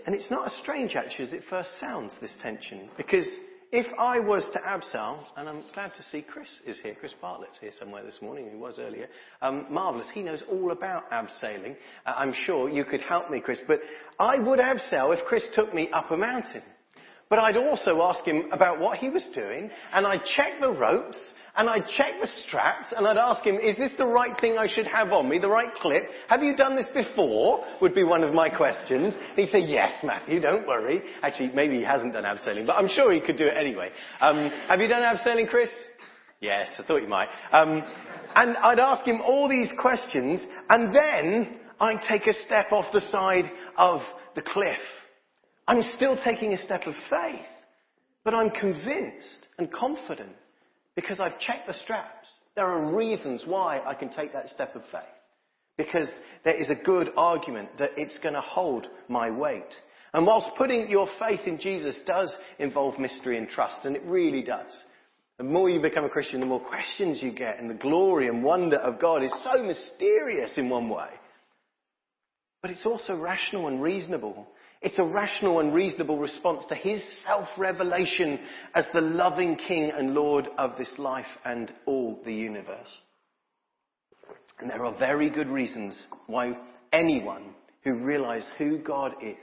And 0.07 0.15
it's 0.15 0.31
not 0.31 0.47
as 0.47 0.59
strange 0.63 0.95
actually 0.97 1.27
as 1.27 1.33
it 1.33 1.43
first 1.51 1.71
sounds, 1.79 2.13
this 2.21 2.33
tension, 2.41 2.89
because 2.97 3.27
if 3.71 3.87
I 3.99 4.19
was 4.19 4.49
to 4.55 4.59
abseil, 4.61 5.23
and 5.37 5.47
I'm 5.47 5.63
glad 5.75 5.93
to 5.95 6.03
see 6.05 6.23
Chris 6.23 6.49
is 6.67 6.79
here, 6.83 6.95
Chris 6.99 7.15
Bartlett's 7.21 7.59
here 7.61 7.73
somewhere 7.79 8.03
this 8.03 8.19
morning, 8.23 8.49
he 8.51 8.57
was 8.57 8.79
earlier, 8.79 9.09
um, 9.43 9.67
marvellous, 9.69 10.07
he 10.15 10.23
knows 10.23 10.43
all 10.51 10.73
about 10.73 11.11
abseiling. 11.11 11.77
Uh, 12.07 12.15
I'm 12.17 12.33
sure 12.33 12.71
you 12.71 12.85
could 12.85 13.03
help 13.03 13.31
me, 13.31 13.41
Chris, 13.41 13.61
but 13.69 13.81
I 14.19 14.39
would 14.39 14.59
abseil 14.59 15.15
if 15.15 15.23
Chris 15.27 15.45
took 15.55 15.75
me 15.75 15.91
up 15.93 16.11
a 16.11 16.17
mountain. 16.17 16.63
But 17.29 17.41
I'd 17.41 17.59
also 17.59 18.01
ask 18.01 18.25
him 18.25 18.45
about 18.53 18.81
what 18.81 18.97
he 18.97 19.11
was 19.11 19.27
doing, 19.35 19.71
and 19.93 20.07
I'd 20.07 20.25
check 20.25 20.53
the 20.63 20.73
ropes, 20.73 21.19
and 21.57 21.69
I'd 21.69 21.87
check 21.97 22.15
the 22.21 22.29
straps 22.47 22.93
and 22.97 23.07
I'd 23.07 23.17
ask 23.17 23.45
him, 23.45 23.57
is 23.57 23.77
this 23.77 23.93
the 23.99 24.07
right 24.07 24.39
thing 24.41 24.57
I 24.59 24.67
should 24.67 24.87
have 24.87 25.13
on 25.13 25.29
me, 25.29 25.39
the 25.39 25.49
right 25.49 25.73
clip? 25.75 26.05
Have 26.29 26.43
you 26.43 26.57
done 26.57 26.77
this 26.77 26.87
before? 26.95 27.65
Would 27.81 27.95
be 27.95 28.05
one 28.05 28.23
of 28.23 28.33
my 28.33 28.49
questions. 28.49 29.15
He'd 29.37 29.51
say, 29.51 29.61
yes, 29.61 29.93
Matthew, 30.05 30.41
don't 30.41 30.67
worry. 30.67 31.03
Actually, 31.23 31.53
maybe 31.55 31.77
he 31.79 31.85
hasn't 31.85 32.13
done 32.13 32.25
abseiling, 32.25 32.67
but 32.67 32.77
I'm 32.77 32.89
sure 32.89 33.13
he 33.13 33.21
could 33.21 33.37
do 33.37 33.47
it 33.47 33.57
anyway. 33.57 33.91
Um, 34.21 34.51
have 34.69 34.81
you 34.81 34.89
done 34.89 35.03
abseiling, 35.03 35.49
Chris? 35.49 35.71
Yes, 36.41 36.69
I 36.79 36.85
thought 36.85 37.03
you 37.03 37.09
might. 37.09 37.29
Um, 37.53 37.83
and 38.35 38.57
I'd 38.59 38.79
ask 38.79 39.05
him 39.05 39.21
all 39.21 39.49
these 39.49 39.71
questions 39.81 40.45
and 40.69 40.95
then 40.95 41.59
I'd 41.81 42.03
take 42.09 42.27
a 42.27 42.33
step 42.47 42.73
off 42.73 42.93
the 42.93 43.01
side 43.11 43.51
of 43.77 44.01
the 44.35 44.43
cliff. 44.43 44.79
I'm 45.67 45.83
still 45.97 46.17
taking 46.25 46.53
a 46.53 46.59
step 46.59 46.83
of 46.87 46.95
faith, 47.11 47.41
but 48.25 48.35
I'm 48.35 48.51
convinced 48.51 49.49
and 49.59 49.71
confident 49.73 50.37
because 50.99 51.21
I've 51.21 51.39
checked 51.39 51.69
the 51.69 51.75
straps. 51.75 52.29
There 52.57 52.67
are 52.67 52.93
reasons 52.93 53.45
why 53.47 53.81
I 53.87 53.95
can 53.95 54.11
take 54.11 54.33
that 54.33 54.49
step 54.49 54.75
of 54.75 54.83
faith. 54.91 55.05
Because 55.77 56.09
there 56.43 56.61
is 56.61 56.71
a 56.71 56.75
good 56.75 57.11
argument 57.17 57.69
that 57.79 57.91
it's 57.97 58.19
going 58.19 58.35
to 58.35 58.41
hold 58.41 58.89
my 59.07 59.31
weight. 59.31 59.77
And 60.13 60.27
whilst 60.27 60.49
putting 60.59 60.91
your 60.91 61.07
faith 61.21 61.43
in 61.47 61.61
Jesus 61.61 61.97
does 62.05 62.35
involve 62.59 62.99
mystery 62.99 63.39
and 63.39 63.49
trust, 63.49 63.85
and 63.85 63.95
it 63.95 64.03
really 64.07 64.43
does. 64.43 64.73
The 65.37 65.45
more 65.45 65.71
you 65.71 65.81
become 65.81 66.05
a 66.05 66.09
Christian, 66.09 66.41
the 66.41 66.47
more 66.47 66.59
questions 66.59 67.23
you 67.23 67.31
get, 67.33 67.61
and 67.61 67.71
the 67.71 67.75
glory 67.75 68.27
and 68.27 68.43
wonder 68.43 68.79
of 68.79 69.01
God 69.01 69.23
is 69.23 69.33
so 69.45 69.63
mysterious 69.63 70.51
in 70.57 70.69
one 70.69 70.89
way. 70.89 71.11
But 72.61 72.73
it's 72.73 72.85
also 72.85 73.15
rational 73.15 73.69
and 73.69 73.81
reasonable. 73.81 74.49
It's 74.81 74.99
a 74.99 75.05
rational 75.05 75.59
and 75.59 75.75
reasonable 75.75 76.19
response 76.19 76.65
to 76.69 76.75
his 76.75 77.03
self-revelation 77.27 78.39
as 78.75 78.85
the 78.95 79.01
loving 79.01 79.57
King 79.57 79.91
and 79.97 80.15
Lord 80.15 80.49
of 80.57 80.77
this 80.79 80.93
life 80.99 81.27
and 81.45 81.73
all 81.85 82.21
the 82.25 82.35
universe. 82.35 82.97
And 84.61 84.71
there 84.71 84.85
are 84.85 84.97
very 84.97 85.31
good 85.31 85.49
reasons 85.49 86.01
why 86.27 86.57
anyone 86.93 87.55
who 87.83 88.05
realizes 88.05 88.49
who 88.57 88.79
God 88.79 89.15
is, 89.23 89.37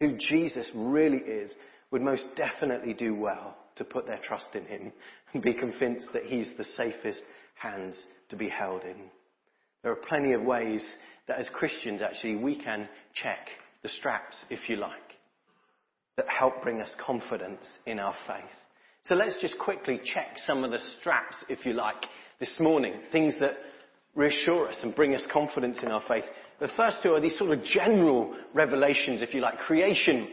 who 0.00 0.16
Jesus 0.16 0.68
really 0.74 1.18
is, 1.18 1.54
would 1.90 2.02
most 2.02 2.24
definitely 2.36 2.92
do 2.92 3.14
well 3.14 3.56
to 3.76 3.84
put 3.84 4.06
their 4.06 4.18
trust 4.18 4.54
in 4.54 4.64
him 4.66 4.92
and 5.32 5.42
be 5.42 5.54
convinced 5.54 6.06
that 6.12 6.24
he's 6.24 6.50
the 6.58 6.64
safest 6.64 7.22
hands 7.54 7.94
to 8.28 8.36
be 8.36 8.48
held 8.48 8.82
in. 8.84 8.96
There 9.82 9.92
are 9.92 9.96
plenty 10.08 10.32
of 10.32 10.42
ways 10.42 10.84
that 11.26 11.38
as 11.38 11.48
Christians 11.54 12.02
actually 12.02 12.36
we 12.36 12.62
can 12.62 12.88
check 13.14 13.48
the 13.82 13.88
straps, 13.88 14.36
if 14.50 14.68
you 14.68 14.76
like, 14.76 14.92
that 16.16 16.28
help 16.28 16.62
bring 16.62 16.80
us 16.80 16.90
confidence 17.04 17.66
in 17.86 17.98
our 17.98 18.14
faith. 18.26 18.44
So 19.08 19.14
let's 19.14 19.40
just 19.40 19.58
quickly 19.58 20.00
check 20.04 20.36
some 20.46 20.64
of 20.64 20.70
the 20.70 20.80
straps, 21.00 21.36
if 21.48 21.64
you 21.64 21.72
like, 21.72 22.04
this 22.40 22.56
morning. 22.60 22.94
Things 23.12 23.34
that 23.40 23.54
reassure 24.14 24.68
us 24.68 24.76
and 24.82 24.94
bring 24.94 25.14
us 25.14 25.22
confidence 25.32 25.78
in 25.82 25.90
our 25.90 26.02
faith. 26.08 26.24
The 26.60 26.68
first 26.76 26.98
two 27.02 27.12
are 27.12 27.20
these 27.20 27.38
sort 27.38 27.56
of 27.56 27.62
general 27.62 28.34
revelations, 28.52 29.22
if 29.22 29.32
you 29.32 29.40
like, 29.40 29.58
creation 29.58 30.28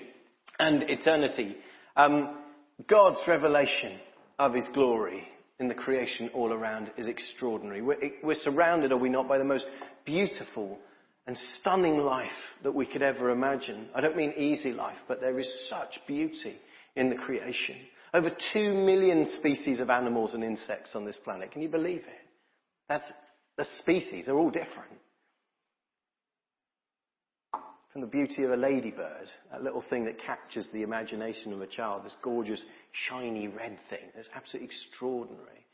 and 0.59 0.83
eternity. 0.89 1.55
Um, 1.95 2.39
God's 2.87 3.19
revelation 3.27 3.99
of 4.39 4.53
His 4.53 4.65
glory 4.73 5.27
in 5.59 5.67
the 5.67 5.73
creation 5.73 6.29
all 6.33 6.51
around 6.51 6.91
is 6.97 7.07
extraordinary. 7.07 7.81
We're, 7.81 7.97
we're 8.23 8.35
surrounded, 8.35 8.91
are 8.91 8.97
we 8.97 9.09
not, 9.09 9.27
by 9.27 9.37
the 9.37 9.45
most 9.45 9.65
beautiful 10.03 10.79
and 11.27 11.37
stunning 11.59 11.99
life 11.99 12.29
that 12.63 12.73
we 12.73 12.85
could 12.85 13.01
ever 13.01 13.31
imagine. 13.31 13.87
I 13.95 14.01
don't 14.01 14.17
mean 14.17 14.33
easy 14.37 14.71
life, 14.71 14.97
but 15.07 15.21
there 15.21 15.39
is 15.39 15.49
such 15.69 15.99
beauty 16.07 16.55
in 16.95 17.09
the 17.09 17.15
creation. 17.15 17.77
Over 18.13 18.29
two 18.53 18.73
million 18.73 19.25
species 19.39 19.79
of 19.79 19.89
animals 19.89 20.33
and 20.33 20.43
insects 20.43 20.91
on 20.95 21.05
this 21.05 21.17
planet. 21.23 21.51
Can 21.51 21.61
you 21.61 21.69
believe 21.69 22.01
it? 22.01 22.27
That's 22.87 23.03
the 23.57 23.65
species. 23.79 24.25
They're 24.25 24.37
all 24.37 24.51
different. 24.51 24.91
From 27.91 28.01
the 28.01 28.07
beauty 28.07 28.43
of 28.43 28.51
a 28.51 28.57
ladybird, 28.57 29.27
that 29.51 29.63
little 29.63 29.83
thing 29.89 30.05
that 30.05 30.19
captures 30.19 30.67
the 30.73 30.83
imagination 30.83 31.53
of 31.53 31.61
a 31.61 31.67
child, 31.67 32.03
this 32.03 32.15
gorgeous, 32.21 32.61
shiny 32.91 33.47
red 33.47 33.77
thing. 33.89 34.11
That's 34.13 34.29
absolutely 34.35 34.67
extraordinary 34.67 35.64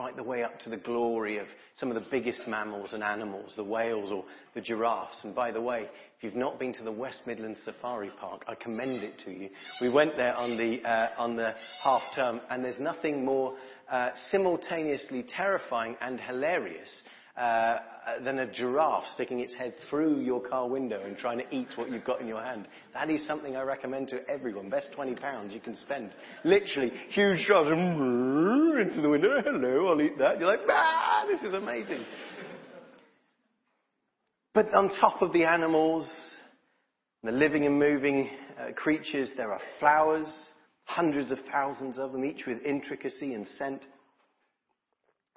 right 0.00 0.16
the 0.16 0.22
way 0.22 0.42
up 0.42 0.58
to 0.58 0.70
the 0.70 0.78
glory 0.78 1.36
of 1.36 1.46
some 1.76 1.90
of 1.90 1.94
the 1.94 2.08
biggest 2.10 2.48
mammals 2.48 2.94
and 2.94 3.02
animals, 3.02 3.52
the 3.54 3.62
whales 3.62 4.10
or 4.10 4.24
the 4.54 4.60
giraffes. 4.60 5.16
And 5.24 5.34
by 5.34 5.50
the 5.52 5.60
way, 5.60 5.82
if 6.16 6.24
you've 6.24 6.34
not 6.34 6.58
been 6.58 6.72
to 6.74 6.82
the 6.82 6.90
West 6.90 7.20
Midlands 7.26 7.58
Safari 7.66 8.10
Park, 8.18 8.46
I 8.48 8.54
commend 8.54 9.02
it 9.02 9.18
to 9.26 9.30
you. 9.30 9.50
We 9.82 9.90
went 9.90 10.16
there 10.16 10.34
on 10.34 10.56
the, 10.56 10.82
uh, 10.88 11.08
on 11.18 11.36
the 11.36 11.52
half 11.82 12.00
term, 12.14 12.40
and 12.48 12.64
there's 12.64 12.80
nothing 12.80 13.26
more 13.26 13.56
uh, 13.92 14.10
simultaneously 14.30 15.22
terrifying 15.36 15.96
and 16.00 16.18
hilarious 16.18 16.90
uh, 17.36 17.78
than 18.24 18.40
a 18.40 18.46
giraffe 18.52 19.04
sticking 19.14 19.40
its 19.40 19.54
head 19.54 19.74
through 19.88 20.20
your 20.20 20.40
car 20.40 20.68
window 20.68 21.02
and 21.04 21.16
trying 21.16 21.38
to 21.38 21.54
eat 21.54 21.68
what 21.76 21.90
you've 21.90 22.04
got 22.04 22.20
in 22.20 22.26
your 22.26 22.42
hand. 22.42 22.66
That 22.92 23.08
is 23.08 23.24
something 23.26 23.56
I 23.56 23.62
recommend 23.62 24.08
to 24.08 24.18
everyone. 24.28 24.68
Best 24.68 24.88
20 24.94 25.14
pounds 25.14 25.54
you 25.54 25.60
can 25.60 25.76
spend. 25.76 26.10
Literally, 26.44 26.90
huge 27.10 27.46
giraffes 27.46 27.70
into 27.70 29.00
the 29.00 29.08
window. 29.08 29.40
Hello, 29.44 29.88
I'll 29.88 30.02
eat 30.02 30.18
that. 30.18 30.40
You're 30.40 30.48
like, 30.48 30.60
ah, 30.68 31.24
this 31.28 31.42
is 31.42 31.54
amazing. 31.54 32.04
But 34.52 34.74
on 34.74 34.90
top 35.00 35.22
of 35.22 35.32
the 35.32 35.44
animals, 35.44 36.08
the 37.22 37.30
living 37.30 37.64
and 37.64 37.78
moving 37.78 38.28
uh, 38.58 38.72
creatures, 38.72 39.30
there 39.36 39.52
are 39.52 39.60
flowers, 39.78 40.28
hundreds 40.84 41.30
of 41.30 41.38
thousands 41.52 41.98
of 41.98 42.10
them, 42.10 42.24
each 42.24 42.46
with 42.46 42.60
intricacy 42.64 43.34
and 43.34 43.46
scent 43.56 43.82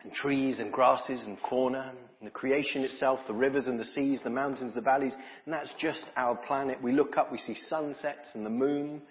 and 0.02 0.12
trees 0.14 0.60
and 0.60 0.72
grasses 0.72 1.22
and 1.26 1.38
fauna, 1.50 1.94
and 2.20 2.28
the 2.28 2.32
creation 2.32 2.84
itself, 2.84 3.20
the 3.28 3.34
rivers 3.34 3.68
and 3.68 3.80
the 3.80 3.86
seas, 3.86 4.22
the 4.24 4.30
mountains, 4.30 4.74
the 4.74 4.82
valleys, 4.82 5.16
and 5.46 5.54
that's 5.54 5.74
just 5.80 6.04
our 6.18 6.36
planet. 6.36 6.82
We 6.82 6.92
look 6.92 7.18
up, 7.18 7.32
we 7.32 7.38
see 7.38 7.56
sunsets 7.70 8.30
and 8.34 8.46
the 8.46 8.50
moon 8.50 9.02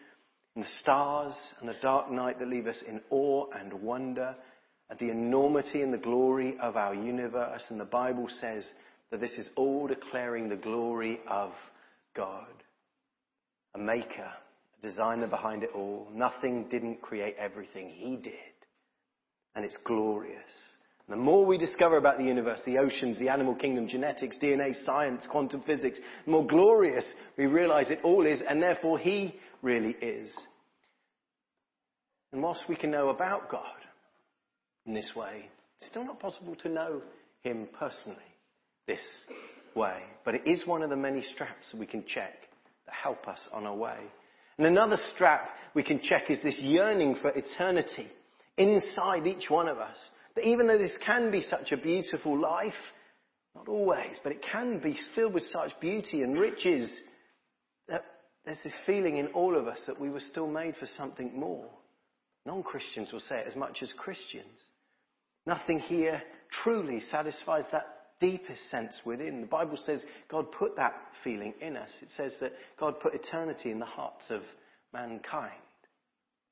and 0.54 0.64
the 0.64 0.68
stars 0.80 1.34
and 1.60 1.68
the 1.68 1.76
dark 1.80 2.10
night 2.10 2.38
that 2.38 2.48
leave 2.48 2.66
us 2.66 2.82
in 2.86 3.00
awe 3.10 3.46
and 3.54 3.72
wonder 3.74 4.34
at 4.90 4.98
the 4.98 5.10
enormity 5.10 5.80
and 5.80 5.92
the 5.92 5.98
glory 5.98 6.56
of 6.60 6.76
our 6.76 6.94
universe. 6.94 7.62
And 7.70 7.80
the 7.80 7.84
Bible 7.84 8.28
says 8.40 8.68
that 9.10 9.20
this 9.20 9.32
is 9.32 9.48
all 9.56 9.86
declaring 9.86 10.48
the 10.48 10.56
glory 10.56 11.20
of 11.28 11.52
God, 12.14 12.52
a 13.74 13.78
maker, 13.78 14.30
a 14.78 14.82
designer 14.82 15.26
behind 15.26 15.62
it 15.62 15.70
all. 15.74 16.08
Nothing 16.12 16.66
didn't 16.70 17.00
create 17.00 17.36
everything. 17.38 17.88
He 17.88 18.16
did. 18.16 18.32
And 19.54 19.64
it's 19.64 19.78
glorious. 19.84 20.71
The 21.08 21.16
more 21.16 21.44
we 21.44 21.58
discover 21.58 21.96
about 21.96 22.18
the 22.18 22.24
universe, 22.24 22.60
the 22.64 22.78
oceans, 22.78 23.18
the 23.18 23.28
animal 23.28 23.54
kingdom, 23.54 23.88
genetics, 23.88 24.38
DNA, 24.38 24.72
science, 24.84 25.26
quantum 25.28 25.62
physics, 25.62 25.98
the 26.24 26.30
more 26.30 26.46
glorious 26.46 27.04
we 27.36 27.46
realize 27.46 27.90
it 27.90 28.00
all 28.02 28.24
is, 28.24 28.40
and 28.48 28.62
therefore 28.62 28.98
He 28.98 29.34
really 29.62 29.96
is. 30.00 30.32
And 32.32 32.42
whilst 32.42 32.62
we 32.68 32.76
can 32.76 32.90
know 32.90 33.10
about 33.10 33.50
God 33.50 33.62
in 34.86 34.94
this 34.94 35.10
way, 35.14 35.48
it's 35.78 35.90
still 35.90 36.04
not 36.04 36.20
possible 36.20 36.54
to 36.56 36.68
know 36.68 37.02
Him 37.42 37.68
personally 37.78 38.18
this 38.86 39.00
way. 39.74 40.02
But 40.24 40.36
it 40.36 40.46
is 40.46 40.66
one 40.66 40.82
of 40.82 40.90
the 40.90 40.96
many 40.96 41.22
straps 41.34 41.66
we 41.74 41.86
can 41.86 42.04
check 42.06 42.34
that 42.86 42.94
help 42.94 43.28
us 43.28 43.40
on 43.52 43.66
our 43.66 43.76
way. 43.76 43.98
And 44.58 44.66
another 44.66 44.96
strap 45.14 45.50
we 45.74 45.82
can 45.82 46.00
check 46.00 46.30
is 46.30 46.40
this 46.42 46.58
yearning 46.58 47.16
for 47.20 47.30
eternity 47.30 48.08
inside 48.56 49.26
each 49.26 49.50
one 49.50 49.68
of 49.68 49.78
us. 49.78 49.96
That 50.34 50.46
even 50.46 50.66
though 50.66 50.78
this 50.78 50.96
can 51.04 51.30
be 51.30 51.42
such 51.42 51.72
a 51.72 51.76
beautiful 51.76 52.38
life, 52.38 52.72
not 53.54 53.68
always, 53.68 54.16
but 54.22 54.32
it 54.32 54.44
can 54.50 54.78
be 54.78 54.98
filled 55.14 55.34
with 55.34 55.44
such 55.52 55.78
beauty 55.80 56.22
and 56.22 56.38
riches, 56.38 56.90
that 57.88 58.04
there's 58.44 58.62
this 58.64 58.72
feeling 58.86 59.18
in 59.18 59.28
all 59.28 59.56
of 59.56 59.66
us 59.66 59.80
that 59.86 60.00
we 60.00 60.10
were 60.10 60.20
still 60.20 60.46
made 60.46 60.76
for 60.76 60.86
something 60.96 61.38
more. 61.38 61.68
Non 62.46 62.62
Christians 62.62 63.12
will 63.12 63.20
say 63.20 63.38
it 63.38 63.46
as 63.46 63.56
much 63.56 63.82
as 63.82 63.92
Christians. 63.96 64.58
Nothing 65.46 65.78
here 65.78 66.22
truly 66.62 67.00
satisfies 67.10 67.64
that 67.72 67.86
deepest 68.20 68.70
sense 68.70 68.96
within. 69.04 69.40
The 69.40 69.46
Bible 69.46 69.76
says 69.76 70.02
God 70.28 70.50
put 70.52 70.76
that 70.76 70.94
feeling 71.22 71.54
in 71.60 71.76
us. 71.76 71.90
It 72.00 72.08
says 72.16 72.32
that 72.40 72.52
God 72.78 73.00
put 73.00 73.14
eternity 73.14 73.70
in 73.70 73.80
the 73.80 73.84
hearts 73.84 74.24
of 74.30 74.42
mankind. 74.92 75.52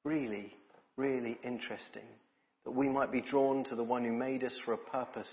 Really, 0.05 0.55
really 0.97 1.39
interesting 1.45 2.03
we 2.75 2.89
might 2.89 3.13
be 3.13 3.21
drawn 3.21 3.65
to 3.65 3.75
the 3.75 3.83
one 3.83 4.05
who 4.05 4.13
made 4.13 4.45
us 4.45 4.55
for 4.65 4.73
a 4.73 4.79
purpose 4.79 5.31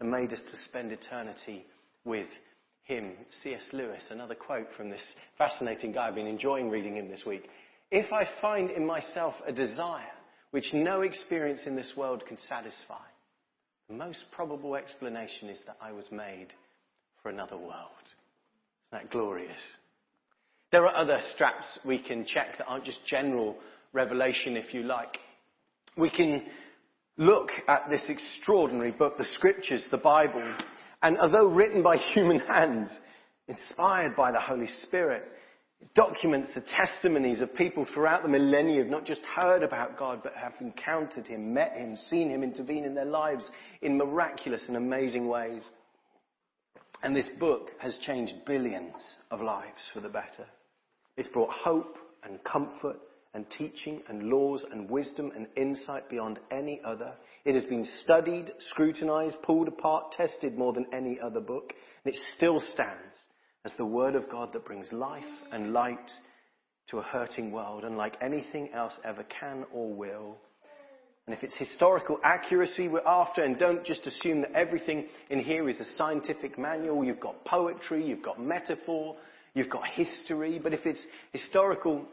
and 0.00 0.10
made 0.10 0.32
us 0.32 0.40
to 0.40 0.56
spend 0.68 0.92
eternity 0.92 1.64
with 2.04 2.28
him. 2.84 3.12
C.S. 3.42 3.62
Lewis, 3.72 4.04
another 4.10 4.34
quote 4.34 4.68
from 4.76 4.90
this 4.90 5.02
fascinating 5.36 5.92
guy. 5.92 6.08
I've 6.08 6.14
been 6.14 6.26
enjoying 6.26 6.70
reading 6.70 6.96
him 6.96 7.08
this 7.08 7.24
week. 7.26 7.48
If 7.90 8.12
I 8.12 8.26
find 8.40 8.70
in 8.70 8.86
myself 8.86 9.34
a 9.46 9.52
desire 9.52 10.02
which 10.50 10.72
no 10.72 11.02
experience 11.02 11.60
in 11.66 11.76
this 11.76 11.92
world 11.96 12.24
can 12.26 12.38
satisfy, 12.48 13.04
the 13.88 13.94
most 13.94 14.24
probable 14.32 14.74
explanation 14.74 15.48
is 15.48 15.60
that 15.66 15.76
I 15.80 15.92
was 15.92 16.06
made 16.10 16.48
for 17.22 17.30
another 17.30 17.56
world. 17.56 18.06
Isn't 18.92 19.02
that 19.02 19.10
glorious? 19.10 19.60
There 20.72 20.84
are 20.86 20.96
other 20.96 21.20
straps 21.34 21.66
we 21.84 21.98
can 21.98 22.24
check 22.24 22.58
that 22.58 22.66
aren't 22.66 22.84
just 22.84 23.04
general 23.06 23.56
revelation, 23.92 24.56
if 24.56 24.74
you 24.74 24.82
like. 24.82 25.18
We 25.96 26.10
can 26.10 26.42
look 27.16 27.50
at 27.68 27.88
this 27.90 28.04
extraordinary 28.08 28.92
book, 28.92 29.16
the 29.16 29.24
scriptures, 29.34 29.84
the 29.90 29.96
Bible, 29.96 30.56
and 31.02 31.18
although 31.18 31.48
written 31.48 31.82
by 31.82 31.96
human 31.96 32.40
hands, 32.48 32.88
inspired 33.48 34.16
by 34.16 34.32
the 34.32 34.40
Holy 34.40 34.66
Spirit, 34.82 35.24
it 35.80 35.94
documents 35.94 36.50
the 36.54 36.62
testimonies 36.62 37.40
of 37.40 37.54
people 37.54 37.86
throughout 37.92 38.22
the 38.22 38.28
millennia 38.28 38.82
who've 38.82 38.90
not 38.90 39.04
just 39.04 39.20
heard 39.22 39.62
about 39.62 39.98
God, 39.98 40.20
but 40.22 40.34
have 40.34 40.54
encountered 40.60 41.26
Him, 41.26 41.52
met 41.52 41.76
Him, 41.76 41.96
seen 41.96 42.30
Him 42.30 42.42
intervene 42.42 42.84
in 42.84 42.94
their 42.94 43.04
lives 43.04 43.48
in 43.82 43.96
miraculous 43.96 44.64
and 44.68 44.76
amazing 44.76 45.28
ways. 45.28 45.62
And 47.02 47.14
this 47.14 47.28
book 47.38 47.70
has 47.78 47.98
changed 47.98 48.34
billions 48.46 48.94
of 49.30 49.42
lives 49.42 49.80
for 49.92 50.00
the 50.00 50.08
better. 50.08 50.46
It's 51.16 51.28
brought 51.28 51.50
hope 51.50 51.98
and 52.24 52.42
comfort 52.42 52.98
and 53.36 53.44
teaching 53.50 54.02
and 54.08 54.30
laws 54.30 54.64
and 54.72 54.88
wisdom 54.88 55.30
and 55.36 55.46
insight 55.56 56.08
beyond 56.08 56.40
any 56.50 56.80
other. 56.84 57.12
It 57.44 57.54
has 57.54 57.64
been 57.64 57.86
studied, 58.02 58.50
scrutinized, 58.70 59.36
pulled 59.42 59.68
apart, 59.68 60.12
tested 60.12 60.56
more 60.56 60.72
than 60.72 60.86
any 60.90 61.20
other 61.20 61.40
book, 61.40 61.74
and 62.02 62.14
it 62.14 62.18
still 62.34 62.58
stands 62.72 63.14
as 63.66 63.72
the 63.76 63.84
Word 63.84 64.14
of 64.14 64.30
God 64.30 64.54
that 64.54 64.64
brings 64.64 64.90
life 64.90 65.22
and 65.52 65.74
light 65.74 66.10
to 66.88 66.98
a 66.98 67.02
hurting 67.02 67.52
world, 67.52 67.84
unlike 67.84 68.16
anything 68.22 68.70
else 68.72 68.94
ever 69.04 69.24
can 69.24 69.66
or 69.70 69.92
will. 69.92 70.38
And 71.26 71.36
if 71.36 71.42
it's 71.42 71.54
historical 71.58 72.18
accuracy 72.24 72.88
we're 72.88 73.06
after, 73.06 73.44
and 73.44 73.58
don't 73.58 73.84
just 73.84 74.06
assume 74.06 74.40
that 74.40 74.52
everything 74.52 75.08
in 75.28 75.40
here 75.40 75.68
is 75.68 75.78
a 75.78 75.96
scientific 75.98 76.58
manual, 76.58 77.04
you've 77.04 77.20
got 77.20 77.44
poetry, 77.44 78.02
you've 78.02 78.22
got 78.22 78.40
metaphor, 78.40 79.14
you've 79.52 79.68
got 79.68 79.86
history, 79.88 80.58
but 80.58 80.72
if 80.72 80.86
it's 80.86 81.04
historical 81.32 82.06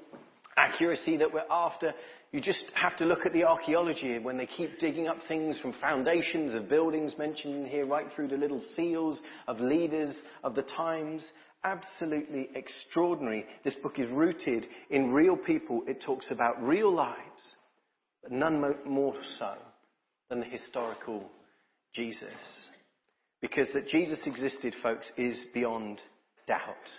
accuracy 0.58 1.18
that 1.18 1.34
we're 1.34 1.46
after. 1.50 1.94
You 2.32 2.42
just 2.42 2.64
have 2.74 2.98
to 2.98 3.06
look 3.06 3.26
at 3.26 3.34
the 3.34 3.44
archaeology 3.44 4.18
when 4.20 4.38
they 4.38 4.48
keep 4.48 4.80
digging 4.80 5.08
up 5.08 5.18
things 5.28 5.60
from 5.60 5.74
foundations 5.80 6.56
of 6.56 6.68
buildings 6.68 7.16
mentioned 7.18 7.56
in 7.56 7.66
here 7.66 7.86
right 7.86 8.08
through 8.16 8.30
to 8.30 8.36
little 8.36 8.62
seals 8.76 9.22
of 9.48 9.60
leaders 9.60 10.16
of 10.44 10.56
the 10.56 10.64
times. 10.64 11.24
Absolutely 11.64 12.50
extraordinary. 12.56 13.46
This 13.64 13.76
book 13.76 14.00
is 14.00 14.12
rooted 14.12 14.66
in 14.90 15.14
real 15.14 15.38
people. 15.38 15.84
It 15.88 16.02
talks 16.02 16.26
about 16.32 16.62
real 16.62 16.94
lives, 16.94 17.56
but 18.22 18.32
none 18.32 18.62
more 18.86 19.16
so 19.38 19.54
than 20.30 20.40
the 20.40 20.46
historical 20.46 21.30
Jesus. 21.94 22.28
Because 23.42 23.68
that 23.74 23.88
Jesus 23.88 24.20
existed, 24.26 24.74
folks, 24.82 25.06
is 25.18 25.38
beyond 25.54 26.02
doubt. 26.48 26.90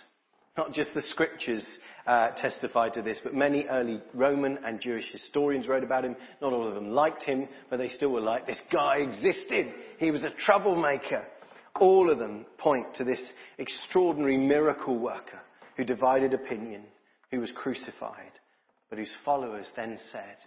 Not 0.57 0.73
just 0.73 0.93
the 0.93 1.01
scriptures 1.01 1.65
uh, 2.07 2.29
testified 2.31 2.93
to 2.93 3.01
this, 3.01 3.19
but 3.23 3.33
many 3.33 3.65
early 3.67 4.01
Roman 4.13 4.59
and 4.65 4.79
Jewish 4.79 5.11
historians 5.11 5.67
wrote 5.67 5.83
about 5.83 6.05
him. 6.05 6.15
Not 6.41 6.53
all 6.53 6.67
of 6.67 6.75
them 6.75 6.91
liked 6.91 7.23
him, 7.23 7.47
but 7.69 7.77
they 7.77 7.89
still 7.89 8.09
were 8.09 8.21
like, 8.21 8.45
this 8.45 8.61
guy 8.71 8.97
existed. 8.97 9.73
He 9.97 10.11
was 10.11 10.23
a 10.23 10.29
troublemaker. 10.29 11.25
All 11.79 12.11
of 12.11 12.19
them 12.19 12.45
point 12.57 12.93
to 12.95 13.03
this 13.03 13.19
extraordinary 13.57 14.37
miracle 14.37 14.97
worker 14.97 15.39
who 15.77 15.83
divided 15.83 16.33
opinion, 16.33 16.83
who 17.31 17.39
was 17.39 17.51
crucified, 17.55 18.31
but 18.89 18.99
whose 18.99 19.11
followers 19.25 19.67
then 19.75 19.97
said 20.11 20.37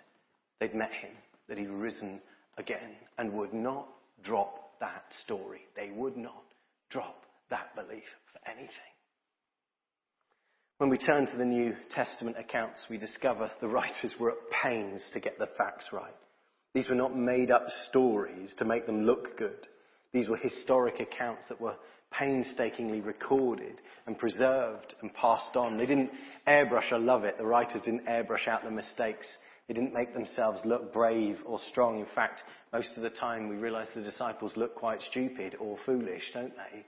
they'd 0.60 0.74
met 0.74 0.92
him, 0.92 1.10
that 1.48 1.58
he'd 1.58 1.68
risen 1.68 2.20
again, 2.56 2.96
and 3.18 3.32
would 3.32 3.52
not 3.52 3.88
drop 4.22 4.78
that 4.80 5.04
story. 5.24 5.60
They 5.76 5.90
would 5.90 6.16
not 6.16 6.44
drop 6.88 7.24
that 7.50 7.74
belief 7.74 8.04
for 8.32 8.48
anything. 8.48 8.70
When 10.78 10.90
we 10.90 10.98
turn 10.98 11.26
to 11.26 11.36
the 11.36 11.44
New 11.44 11.74
Testament 11.90 12.36
accounts, 12.38 12.84
we 12.88 12.98
discover 12.98 13.50
the 13.60 13.66
writers 13.66 14.14
were 14.20 14.30
at 14.30 14.50
pains 14.62 15.02
to 15.12 15.18
get 15.18 15.36
the 15.36 15.48
facts 15.58 15.86
right. 15.92 16.14
These 16.72 16.88
were 16.88 16.94
not 16.94 17.16
made 17.16 17.50
up 17.50 17.66
stories 17.88 18.54
to 18.58 18.64
make 18.64 18.86
them 18.86 19.02
look 19.02 19.36
good. 19.36 19.66
These 20.12 20.28
were 20.28 20.36
historic 20.36 21.00
accounts 21.00 21.48
that 21.48 21.60
were 21.60 21.74
painstakingly 22.12 23.00
recorded 23.00 23.80
and 24.06 24.16
preserved 24.16 24.94
and 25.02 25.12
passed 25.14 25.56
on. 25.56 25.76
They 25.76 25.86
didn't 25.86 26.12
airbrush, 26.46 26.92
I 26.92 26.98
love 26.98 27.24
it. 27.24 27.38
The 27.38 27.46
writers 27.46 27.82
didn't 27.84 28.06
airbrush 28.06 28.46
out 28.46 28.62
the 28.62 28.70
mistakes. 28.70 29.26
They 29.66 29.74
didn't 29.74 29.92
make 29.92 30.14
themselves 30.14 30.60
look 30.64 30.92
brave 30.92 31.38
or 31.44 31.58
strong. 31.70 31.98
In 31.98 32.06
fact, 32.14 32.42
most 32.72 32.90
of 32.96 33.02
the 33.02 33.10
time 33.10 33.48
we 33.48 33.56
realize 33.56 33.88
the 33.96 34.02
disciples 34.02 34.52
look 34.56 34.76
quite 34.76 35.00
stupid 35.10 35.56
or 35.58 35.76
foolish, 35.84 36.30
don't 36.32 36.54
they? 36.54 36.84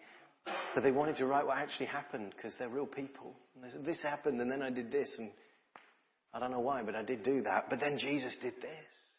But 0.74 0.82
they 0.82 0.92
wanted 0.92 1.16
to 1.16 1.26
write 1.26 1.46
what 1.46 1.58
actually 1.58 1.86
happened 1.86 2.32
because 2.36 2.54
they're 2.58 2.68
real 2.68 2.86
people. 2.86 3.34
And 3.54 3.64
they 3.64 3.70
said, 3.70 3.84
this 3.84 4.02
happened 4.02 4.40
and 4.40 4.50
then 4.50 4.62
I 4.62 4.70
did 4.70 4.90
this 4.90 5.10
and 5.18 5.30
I 6.32 6.38
don't 6.38 6.52
know 6.52 6.60
why, 6.60 6.82
but 6.82 6.94
I 6.94 7.02
did 7.02 7.24
do 7.24 7.42
that. 7.42 7.66
But 7.68 7.80
then 7.80 7.98
Jesus 7.98 8.34
did 8.40 8.54
this. 8.60 9.10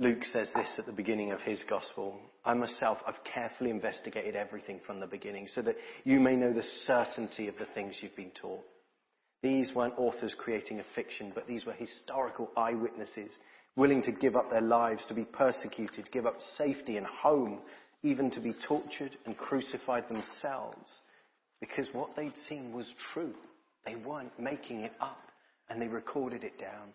Luke 0.00 0.24
says 0.32 0.48
this 0.54 0.68
at 0.78 0.86
the 0.86 0.92
beginning 0.92 1.32
of 1.32 1.40
his 1.40 1.60
gospel. 1.68 2.20
I 2.44 2.54
myself, 2.54 2.98
I've 3.06 3.22
carefully 3.24 3.70
investigated 3.70 4.36
everything 4.36 4.80
from 4.86 5.00
the 5.00 5.08
beginning 5.08 5.48
so 5.52 5.60
that 5.62 5.74
you 6.04 6.20
may 6.20 6.36
know 6.36 6.52
the 6.52 6.66
certainty 6.86 7.48
of 7.48 7.58
the 7.58 7.66
things 7.74 7.96
you've 8.00 8.14
been 8.14 8.30
taught. 8.30 8.64
These 9.42 9.72
weren't 9.74 9.98
authors 9.98 10.34
creating 10.38 10.80
a 10.80 10.84
fiction, 10.94 11.32
but 11.34 11.46
these 11.46 11.64
were 11.64 11.72
historical 11.72 12.50
eyewitnesses 12.56 13.32
willing 13.76 14.02
to 14.02 14.12
give 14.12 14.36
up 14.36 14.50
their 14.50 14.60
lives, 14.60 15.04
to 15.06 15.14
be 15.14 15.24
persecuted, 15.24 16.10
give 16.12 16.26
up 16.26 16.38
safety 16.56 16.96
and 16.96 17.06
home 17.06 17.60
even 18.02 18.30
to 18.30 18.40
be 18.40 18.54
tortured 18.66 19.16
and 19.26 19.36
crucified 19.36 20.04
themselves 20.08 20.92
because 21.60 21.88
what 21.92 22.14
they'd 22.16 22.32
seen 22.48 22.72
was 22.72 22.86
true. 23.12 23.34
They 23.84 23.96
weren't 23.96 24.38
making 24.38 24.80
it 24.80 24.92
up 25.00 25.20
and 25.68 25.80
they 25.80 25.88
recorded 25.88 26.44
it 26.44 26.58
down. 26.58 26.88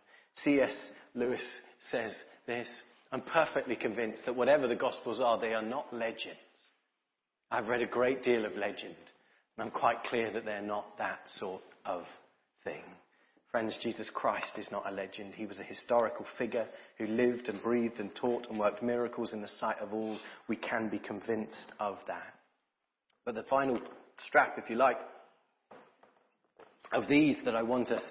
C.S. 0.44 0.74
Lewis 1.16 1.44
says 1.92 2.14
this 2.48 2.68
I'm 3.12 3.22
perfectly 3.22 3.76
convinced 3.76 4.24
that 4.26 4.36
whatever 4.36 4.68
the 4.68 4.76
Gospels 4.76 5.22
are, 5.22 5.40
they 5.40 5.54
are 5.54 5.62
not 5.62 5.94
legends. 5.94 6.40
I've 7.52 7.68
read 7.68 7.82
a 7.82 7.88
great 7.88 8.24
deal 8.24 8.44
of 8.44 8.56
legend, 8.56 8.96
and 9.56 9.60
I'm 9.66 9.70
quite 9.70 10.04
clear 10.06 10.32
that 10.34 10.46
they're 10.46 10.64
not 10.64 10.98
that 10.98 11.20
sort 11.38 11.62
of 11.86 12.06
thing. 12.64 12.82
Friends, 13.54 13.78
Jesus 13.84 14.10
Christ 14.12 14.58
is 14.58 14.68
not 14.72 14.92
a 14.92 14.96
legend. 14.96 15.36
He 15.36 15.46
was 15.46 15.60
a 15.60 15.64
historical 15.64 16.26
figure 16.40 16.66
who 16.98 17.06
lived 17.06 17.50
and 17.50 17.62
breathed 17.62 18.00
and 18.00 18.10
taught 18.16 18.48
and 18.50 18.58
worked 18.58 18.82
miracles 18.82 19.32
in 19.32 19.44
the 19.44 19.50
sight 19.60 19.78
of 19.78 19.94
all. 19.94 20.18
We 20.48 20.56
can 20.56 20.90
be 20.90 20.98
convinced 20.98 21.72
of 21.80 22.00
that. 22.08 22.34
But 23.26 23.36
the 23.36 23.44
final 23.44 23.80
strap, 24.26 24.56
if 24.58 24.72
you 24.72 24.76
like, 24.76 24.98
of 26.94 27.08
these 27.08 27.38
that 27.46 27.56
I 27.56 27.62
want 27.62 27.92
us 27.92 28.02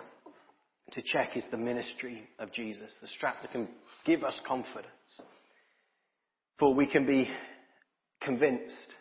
to 0.93 1.03
check 1.03 1.37
is 1.37 1.43
the 1.51 1.57
ministry 1.57 2.23
of 2.39 2.53
Jesus, 2.53 2.95
the 3.01 3.09
strap 3.09 3.43
that 3.43 3.51
can 3.51 3.67
give 4.07 4.23
us 4.23 4.39
confidence. 4.47 4.87
For 6.61 6.73
we 6.73 6.87
can 6.87 7.05
be 7.05 7.29
convinced 8.21 8.95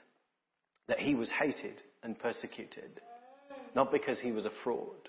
that 0.88 1.02
he 1.02 1.14
was 1.14 1.30
hated 1.40 1.84
and 2.02 2.18
persecuted, 2.18 3.00
not 3.76 3.92
because 3.92 4.18
he 4.20 4.32
was 4.32 4.48
a 4.48 4.52
fraud, 4.64 5.08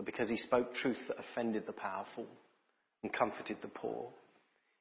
but 0.00 0.06
because 0.06 0.30
he 0.30 0.38
spoke 0.38 0.74
truth 0.76 0.96
that 1.08 1.18
offended 1.18 1.64
the 1.66 1.74
powerful 1.74 2.24
and 3.02 3.12
comforted 3.12 3.58
the 3.60 3.68
poor. 3.68 4.08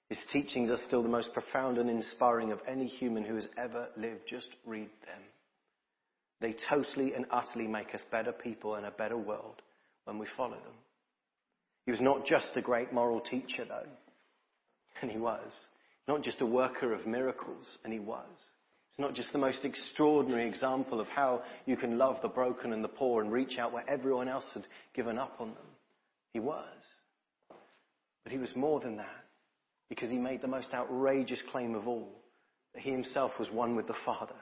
His 0.07 0.17
teachings 0.31 0.69
are 0.69 0.79
still 0.87 1.03
the 1.03 1.09
most 1.09 1.33
profound 1.33 1.77
and 1.77 1.89
inspiring 1.89 2.53
of 2.53 2.61
any 2.65 2.87
human 2.87 3.25
who 3.25 3.35
has 3.35 3.49
ever 3.57 3.89
lived. 3.97 4.21
Just 4.29 4.47
read 4.65 4.87
them. 5.05 5.21
They 6.39 6.55
totally 6.69 7.15
and 7.15 7.25
utterly 7.31 7.67
make 7.67 7.93
us 7.93 7.99
better 8.09 8.31
people 8.31 8.75
and 8.75 8.85
a 8.85 8.91
better 8.91 9.17
world 9.17 9.61
when 10.05 10.19
we 10.19 10.27
follow 10.37 10.51
them. 10.51 10.77
He 11.85 11.91
was 11.91 11.99
not 11.99 12.25
just 12.25 12.55
a 12.55 12.61
great 12.61 12.93
moral 12.93 13.19
teacher, 13.19 13.65
though, 13.67 13.89
and 15.01 15.11
he 15.11 15.17
was. 15.17 15.51
Not 16.07 16.23
just 16.23 16.39
a 16.39 16.45
worker 16.45 16.93
of 16.93 17.05
miracles, 17.05 17.77
and 17.83 17.91
he 17.91 17.99
was 17.99 18.23
not 18.99 19.15
just 19.15 19.31
the 19.31 19.37
most 19.37 19.63
extraordinary 19.65 20.47
example 20.47 20.99
of 20.99 21.07
how 21.07 21.41
you 21.65 21.77
can 21.77 21.97
love 21.97 22.17
the 22.21 22.27
broken 22.27 22.73
and 22.73 22.83
the 22.83 22.89
poor 22.89 23.21
and 23.21 23.31
reach 23.31 23.57
out 23.57 23.71
where 23.71 23.89
everyone 23.89 24.27
else 24.27 24.45
had 24.53 24.65
given 24.93 25.17
up 25.17 25.35
on 25.39 25.47
them. 25.49 25.67
He 26.33 26.39
was. 26.39 26.65
But 28.23 28.31
he 28.31 28.37
was 28.37 28.55
more 28.55 28.79
than 28.79 28.97
that. 28.97 29.25
because 29.89 30.09
he 30.09 30.17
made 30.17 30.41
the 30.41 30.47
most 30.47 30.73
outrageous 30.73 31.41
claim 31.51 31.75
of 31.75 31.87
all 31.87 32.21
that 32.73 32.83
he 32.83 32.91
himself 32.91 33.31
was 33.39 33.49
one 33.49 33.75
with 33.75 33.87
the 33.87 33.95
Father, 34.05 34.35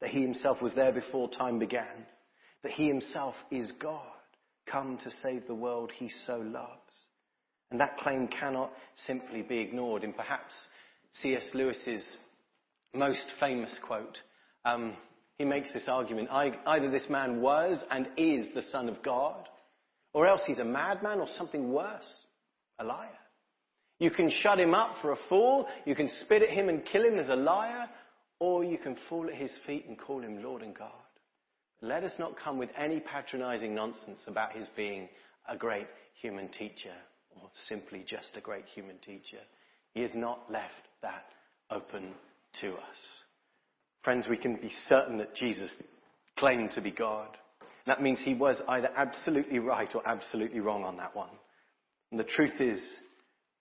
that 0.00 0.10
he 0.10 0.22
himself 0.22 0.62
was 0.62 0.74
there 0.74 0.92
before 0.92 1.28
time 1.28 1.58
began, 1.58 2.06
that 2.62 2.72
he 2.72 2.86
himself 2.86 3.34
is 3.50 3.70
God, 3.80 4.00
come 4.66 4.96
to 5.02 5.10
save 5.22 5.46
the 5.46 5.54
world 5.54 5.90
he 5.92 6.08
so 6.26 6.36
loves. 6.36 6.70
And 7.70 7.80
that 7.80 7.98
claim 7.98 8.28
cannot 8.28 8.70
simply 9.06 9.42
be 9.42 9.58
ignored. 9.58 10.04
In 10.04 10.12
perhaps 10.12 10.54
C.S. 11.20 11.44
Lewis's 11.54 12.04
most 12.94 13.24
famous 13.40 13.76
quote, 13.86 14.18
um, 14.64 14.94
he 15.38 15.44
makes 15.44 15.72
this 15.72 15.88
argument 15.88 16.28
either 16.30 16.90
this 16.90 17.06
man 17.08 17.40
was 17.40 17.82
and 17.90 18.08
is 18.16 18.46
the 18.54 18.62
Son 18.62 18.88
of 18.88 19.02
God, 19.02 19.48
or 20.12 20.26
else 20.26 20.42
he's 20.46 20.60
a 20.60 20.64
madman 20.64 21.20
or 21.20 21.26
something 21.36 21.72
worse, 21.72 22.24
a 22.78 22.84
liar. 22.84 23.08
You 23.98 24.10
can 24.10 24.30
shut 24.30 24.60
him 24.60 24.74
up 24.74 24.96
for 25.02 25.12
a 25.12 25.18
fool, 25.28 25.66
you 25.84 25.94
can 25.94 26.08
spit 26.22 26.42
at 26.42 26.50
him 26.50 26.68
and 26.68 26.84
kill 26.84 27.04
him 27.04 27.18
as 27.18 27.28
a 27.28 27.36
liar, 27.36 27.88
or 28.38 28.64
you 28.64 28.78
can 28.78 28.96
fall 29.08 29.28
at 29.28 29.34
his 29.34 29.52
feet 29.66 29.86
and 29.88 29.98
call 29.98 30.20
him 30.20 30.42
Lord 30.42 30.62
and 30.62 30.74
God. 30.74 30.90
Let 31.80 32.04
us 32.04 32.12
not 32.18 32.36
come 32.36 32.58
with 32.58 32.70
any 32.78 33.00
patronizing 33.00 33.74
nonsense 33.74 34.24
about 34.26 34.52
his 34.52 34.68
being 34.76 35.08
a 35.48 35.56
great 35.56 35.86
human 36.20 36.48
teacher 36.48 36.94
or 37.36 37.50
simply 37.68 38.04
just 38.06 38.30
a 38.36 38.40
great 38.40 38.64
human 38.66 38.98
teacher. 38.98 39.40
He 39.92 40.02
has 40.02 40.14
not 40.14 40.50
left 40.50 40.72
that 41.02 41.26
open 41.70 42.14
to 42.60 42.72
us. 42.72 43.22
Friends, 44.02 44.26
we 44.28 44.36
can 44.36 44.56
be 44.56 44.72
certain 44.88 45.18
that 45.18 45.34
Jesus 45.34 45.70
claimed 46.38 46.72
to 46.72 46.80
be 46.80 46.90
God. 46.90 47.28
That 47.86 48.02
means 48.02 48.18
he 48.22 48.34
was 48.34 48.60
either 48.68 48.88
absolutely 48.96 49.58
right 49.58 49.92
or 49.94 50.06
absolutely 50.06 50.60
wrong 50.60 50.84
on 50.84 50.96
that 50.98 51.14
one. 51.14 51.30
And 52.10 52.20
the 52.20 52.24
truth 52.24 52.60
is, 52.60 52.80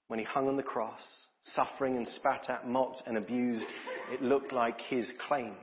when 0.08 0.20
he 0.20 0.26
hung 0.26 0.48
on 0.48 0.58
the 0.58 0.64
cross, 0.64 1.02
suffering 1.44 1.98
and 1.98 2.08
spat 2.16 2.50
at, 2.50 2.68
mocked 2.68 3.04
and 3.06 3.18
abused, 3.18 3.68
it 4.12 4.22
looked 4.22 4.54
like 4.54 4.80
his 4.82 5.08
claims 5.28 5.56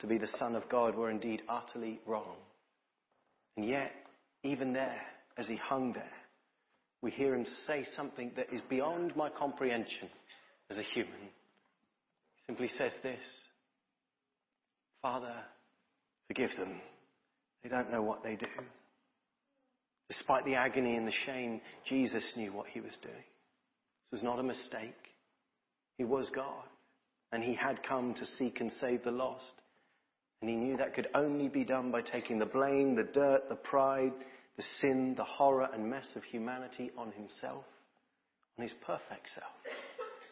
to 0.00 0.06
be 0.06 0.18
the 0.18 0.28
Son 0.38 0.54
of 0.54 0.68
God 0.68 0.94
were 0.94 1.10
indeed 1.10 1.42
utterly 1.48 2.00
wrong. 2.06 2.36
And 3.56 3.66
yet, 3.66 3.92
even 4.42 4.72
there, 4.72 5.00
as 5.36 5.46
he 5.46 5.56
hung 5.56 5.92
there, 5.92 6.12
we 7.02 7.10
hear 7.10 7.34
him 7.34 7.46
say 7.66 7.84
something 7.96 8.32
that 8.36 8.52
is 8.52 8.60
beyond 8.68 9.16
my 9.16 9.28
comprehension 9.28 10.08
as 10.70 10.76
a 10.76 10.82
human. 10.82 11.30
Simply 12.46 12.68
says 12.78 12.92
this 13.02 13.20
Father, 15.02 15.34
forgive 16.28 16.50
them. 16.58 16.80
They 17.62 17.68
don't 17.68 17.90
know 17.90 18.02
what 18.02 18.22
they 18.22 18.36
do. 18.36 18.46
Despite 20.08 20.44
the 20.44 20.56
agony 20.56 20.96
and 20.96 21.06
the 21.06 21.12
shame, 21.24 21.60
Jesus 21.88 22.24
knew 22.36 22.52
what 22.52 22.66
he 22.66 22.80
was 22.80 22.96
doing. 23.02 23.14
This 23.14 24.10
was 24.10 24.22
not 24.22 24.40
a 24.40 24.42
mistake. 24.42 24.96
He 25.98 26.04
was 26.04 26.28
God, 26.34 26.64
and 27.30 27.44
he 27.44 27.54
had 27.54 27.82
come 27.82 28.14
to 28.14 28.26
seek 28.38 28.60
and 28.60 28.72
save 28.80 29.04
the 29.04 29.10
lost. 29.10 29.52
And 30.40 30.50
he 30.50 30.56
knew 30.56 30.76
that 30.78 30.94
could 30.94 31.08
only 31.14 31.48
be 31.48 31.64
done 31.64 31.90
by 31.90 32.00
taking 32.00 32.38
the 32.38 32.46
blame, 32.46 32.96
the 32.96 33.04
dirt, 33.04 33.48
the 33.48 33.56
pride, 33.56 34.12
the 34.56 34.64
sin, 34.80 35.14
the 35.16 35.24
horror 35.24 35.68
and 35.72 35.88
mess 35.88 36.08
of 36.16 36.24
humanity 36.24 36.90
on 36.96 37.12
himself, 37.12 37.64
on 38.58 38.62
his 38.62 38.74
perfect 38.84 39.28
self, 39.34 39.52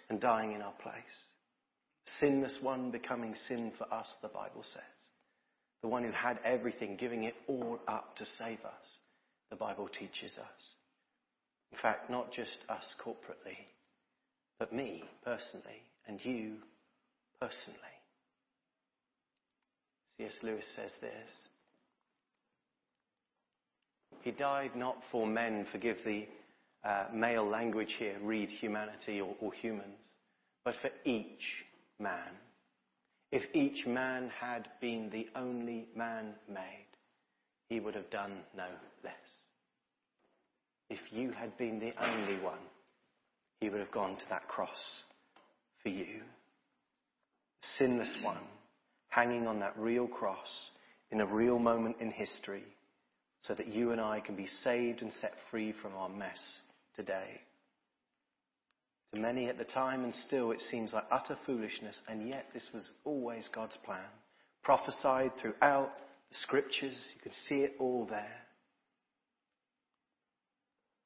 and 0.09 0.21
dying 0.21 0.53
in 0.53 0.63
our 0.63 0.75
place. 0.83 0.95
Sinless 2.21 2.57
one 2.61 2.91
becoming 2.91 3.35
sin 3.47 3.73
for 3.77 3.93
us, 3.93 4.13
the 4.23 4.29
Bible 4.29 4.63
says. 4.63 4.83
The 5.83 5.89
one 5.89 6.05
who 6.05 6.13
had 6.13 6.39
everything, 6.45 6.97
giving 6.97 7.25
it 7.25 7.35
all 7.47 7.79
up 7.87 8.17
to 8.17 8.25
save 8.39 8.61
us, 8.65 8.99
the 9.51 9.57
Bible 9.57 9.89
teaches 9.89 10.37
us. 10.39 10.73
In 11.73 11.79
fact, 11.79 12.11
not 12.11 12.33
just 12.33 12.57
us 12.69 12.85
corporately, 13.05 13.57
but 14.59 14.73
me 14.73 15.05
personally, 15.25 15.83
and 16.07 16.19
you 16.25 16.55
personally. 17.41 17.77
C.S. 20.17 20.35
Lewis 20.43 20.65
says 20.75 20.91
this. 21.01 21.49
He 24.23 24.33
died 24.33 24.75
not 24.75 24.97
for 25.13 25.27
men, 25.27 25.67
forgive 25.71 25.99
the 26.05 26.27
uh, 26.85 27.05
male 27.13 27.49
language 27.49 27.95
here, 27.99 28.17
read 28.23 28.49
humanity 28.49 29.21
or, 29.21 29.35
or 29.41 29.53
humans, 29.53 30.05
but 30.65 30.75
for 30.83 30.91
each 31.05 31.65
man. 31.99 32.31
If 33.31 33.43
each 33.55 33.87
man 33.87 34.31
had 34.41 34.69
been 34.81 35.11
the 35.11 35.29
only 35.39 35.89
man 35.95 36.35
made, 36.49 36.87
he 37.69 37.81
would 37.81 37.95
have 37.95 38.11
done 38.11 38.33
no 38.57 38.69
less. 39.05 39.13
If 40.89 41.01
you 41.11 41.33
had 41.33 41.57
been 41.59 41.79
the 41.79 41.93
only 42.03 42.41
one, 42.41 42.59
he 43.61 43.69
would 43.69 43.81
have 43.81 43.91
gone 43.91 44.17
to 44.17 44.29
that 44.31 44.49
cross 44.49 45.03
for 45.83 45.91
you. 45.91 46.23
The 47.61 47.69
sinless 47.79 48.15
one 48.23 48.39
hanging 49.09 49.47
on 49.47 49.59
that 49.61 49.79
real 49.79 50.07
cross 50.07 50.49
in 51.11 51.21
a 51.21 51.27
real 51.27 51.59
moment 51.59 51.97
in 52.01 52.11
history 52.11 52.65
so 53.43 53.55
that 53.55 53.69
you 53.69 53.93
and 53.93 54.01
I 54.01 54.21
can 54.21 54.37
be 54.37 54.49
saved 54.63 55.03
and 55.03 55.13
set 55.21 55.35
free 55.51 55.75
from 55.83 55.95
our 55.95 56.09
mess 56.09 56.39
today. 56.97 57.41
To 59.15 59.21
many 59.21 59.49
at 59.49 59.57
the 59.57 59.65
time 59.65 60.05
and 60.05 60.15
still 60.27 60.51
it 60.51 60.63
seems 60.71 60.93
like 60.93 61.05
utter 61.11 61.37
foolishness, 61.47 61.99
and 62.09 62.29
yet 62.29 62.47
this 62.53 62.69
was 62.75 62.89
always 63.05 63.49
God's 63.55 63.77
plan. 63.85 64.01
Prophesied 64.63 65.33
throughout 65.41 65.93
the 66.31 66.37
scriptures, 66.43 66.95
you 67.15 67.21
could 67.23 67.35
see 67.49 67.63
it 67.63 67.75
all 67.79 68.07
there. 68.09 68.43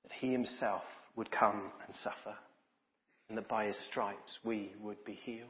That 0.03 0.12
He 0.12 0.33
Himself 0.33 0.83
would 1.15 1.31
come 1.31 1.71
and 1.87 1.95
suffer, 2.03 2.37
and 3.29 3.38
that 3.38 3.49
by 3.49 3.67
His 3.67 3.79
stripes 3.88 4.38
we 4.43 4.73
would 4.81 5.05
be 5.05 5.15
healed. 5.15 5.49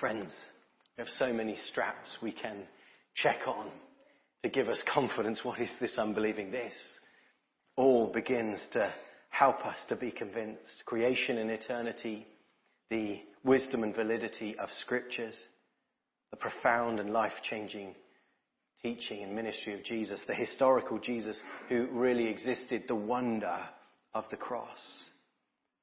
Friends, 0.00 0.32
we 0.96 1.04
have 1.04 1.12
so 1.18 1.32
many 1.32 1.56
straps 1.68 2.16
we 2.22 2.32
can 2.32 2.62
check 3.14 3.46
on 3.46 3.68
to 4.42 4.48
give 4.48 4.68
us 4.68 4.82
confidence. 4.92 5.40
What 5.42 5.60
is 5.60 5.70
this 5.78 5.98
unbelieving? 5.98 6.50
This 6.50 6.74
all 7.76 8.08
begins 8.08 8.58
to 8.72 8.92
help 9.30 9.64
us 9.66 9.76
to 9.88 9.96
be 9.96 10.10
convinced. 10.10 10.84
Creation 10.84 11.38
and 11.38 11.50
eternity, 11.50 12.26
the 12.90 13.20
wisdom 13.44 13.82
and 13.82 13.94
validity 13.94 14.56
of 14.58 14.68
scriptures, 14.80 15.34
the 16.30 16.36
profound 16.36 17.00
and 17.00 17.10
life 17.10 17.32
changing 17.48 17.94
teaching 18.82 19.22
and 19.22 19.34
ministry 19.34 19.74
of 19.74 19.84
Jesus, 19.84 20.20
the 20.26 20.34
historical 20.34 20.98
Jesus 20.98 21.38
who 21.68 21.86
really 21.92 22.26
existed, 22.26 22.82
the 22.88 22.94
wonder 22.94 23.58
of 24.14 24.24
the 24.30 24.36
cross. 24.36 24.80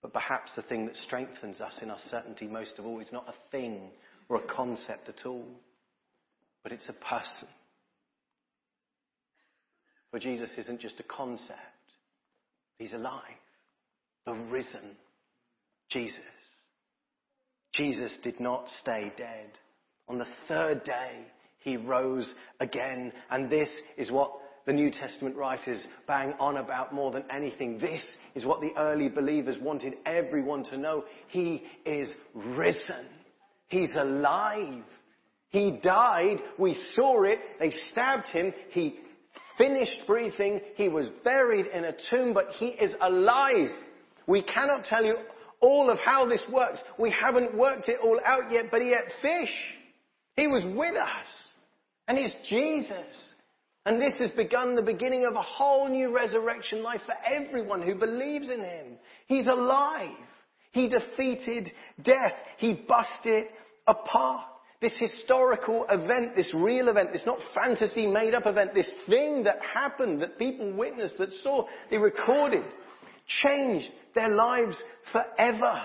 But 0.02 0.14
perhaps 0.14 0.52
the 0.56 0.62
thing 0.62 0.86
that 0.86 0.96
strengthens 0.96 1.62
us 1.62 1.74
in 1.82 1.90
our 1.90 2.00
certainty 2.10 2.48
most 2.48 2.78
of 2.78 2.86
all 2.86 3.00
is 3.00 3.12
not 3.12 3.28
a 3.28 3.52
thing 3.52 3.92
or 4.28 4.38
a 4.38 4.54
concept 4.54 5.10
at 5.10 5.26
all, 5.26 5.48
but 6.64 6.72
it's 6.72 6.90
a 6.90 6.94
person. 6.94 7.48
For 10.12 10.20
Jesus 10.20 10.52
isn't 10.58 10.82
just 10.82 11.00
a 11.00 11.04
concept, 11.04 11.60
he's 12.80 12.94
alive, 12.94 13.22
the 14.26 14.34
risen 14.34 14.98
Jesus. 15.92 16.16
Jesus 17.74 18.12
did 18.24 18.40
not 18.40 18.66
stay 18.82 19.12
dead. 19.16 19.52
On 20.08 20.18
the 20.18 20.28
third 20.48 20.84
day, 20.84 21.28
he 21.60 21.78
rose 21.78 22.28
again, 22.60 23.14
and 23.30 23.50
this 23.50 23.70
is 23.98 24.12
what 24.12 24.32
the 24.66 24.74
New 24.74 24.92
Testament 24.92 25.36
writers 25.36 25.84
bang 26.08 26.34
on 26.40 26.58
about 26.58 26.94
more 26.94 27.12
than 27.12 27.24
anything. 27.32 27.78
This 27.80 28.02
is 28.36 28.46
what 28.46 28.62
the 28.62 28.72
early 28.78 29.10
believers 29.10 29.58
wanted 29.62 29.96
everyone 30.06 30.64
to 30.66 30.78
know. 30.78 31.04
He 31.28 31.64
is 31.86 32.10
risen. 32.34 33.06
He's 33.68 33.94
alive. 33.96 34.84
He 35.50 35.80
died. 35.82 36.38
We 36.58 36.76
saw 36.96 37.24
it. 37.24 37.40
They 37.60 37.72
stabbed 37.92 38.28
him. 38.28 38.54
He 38.70 39.00
finished 39.60 40.00
breathing. 40.08 40.62
He 40.74 40.90
was 40.90 41.10
buried 41.24 41.68
in 41.68 41.84
a 41.84 41.94
tomb, 42.10 42.34
but 42.34 42.48
he 42.58 42.70
is 42.70 42.96
alive. 43.00 43.70
We 44.26 44.42
cannot 44.42 44.86
tell 44.86 45.06
you 45.06 45.18
all 45.62 45.92
of 45.92 46.00
how 46.00 46.28
this 46.28 46.44
works. 46.52 46.82
We 46.98 47.12
haven't 47.12 47.56
worked 47.56 47.90
it 47.90 47.98
all 48.04 48.20
out 48.26 48.52
yet, 48.52 48.66
but 48.72 48.82
he 48.82 48.90
ate 48.90 49.12
fish. 49.22 49.54
He 50.36 50.48
was 50.48 50.64
with 50.64 50.96
us. 50.96 51.28
And 52.08 52.18
he's 52.18 52.34
Jesus. 52.50 53.16
And 53.86 54.02
this 54.02 54.14
has 54.20 54.32
begun 54.32 54.76
the 54.76 54.82
beginning 54.82 55.26
of 55.30 55.36
a 55.36 55.42
whole 55.42 55.88
new 55.90 56.16
resurrection 56.16 56.82
life 56.82 57.02
for 57.06 57.16
everyone 57.26 57.82
who 57.82 57.96
believes 57.96 58.50
in 58.50 58.62
him. 58.62 58.98
He's 59.28 59.48
alive. 59.48 60.16
He 60.72 60.88
defeated 60.88 61.72
death. 62.02 62.34
He 62.58 62.86
busted 62.88 63.46
apart. 63.88 64.46
This 64.82 64.94
historical 64.98 65.86
event, 65.90 66.36
this 66.38 66.54
real 66.54 66.88
event, 66.88 67.12
this 67.12 67.26
not 67.26 67.40
fantasy 67.54 68.08
made 68.08 68.34
up 68.34 68.46
event, 68.46 68.74
this 68.74 68.90
thing 69.08 69.44
that 69.44 69.58
happened 69.74 70.22
that 70.22 70.40
people 70.40 70.72
witnessed, 70.72 71.18
that 71.18 71.32
saw, 71.44 71.66
they 71.92 71.98
recorded, 71.98 72.64
changed 73.44 73.90
their 74.16 74.30
lives 74.30 74.78
forever. 75.12 75.82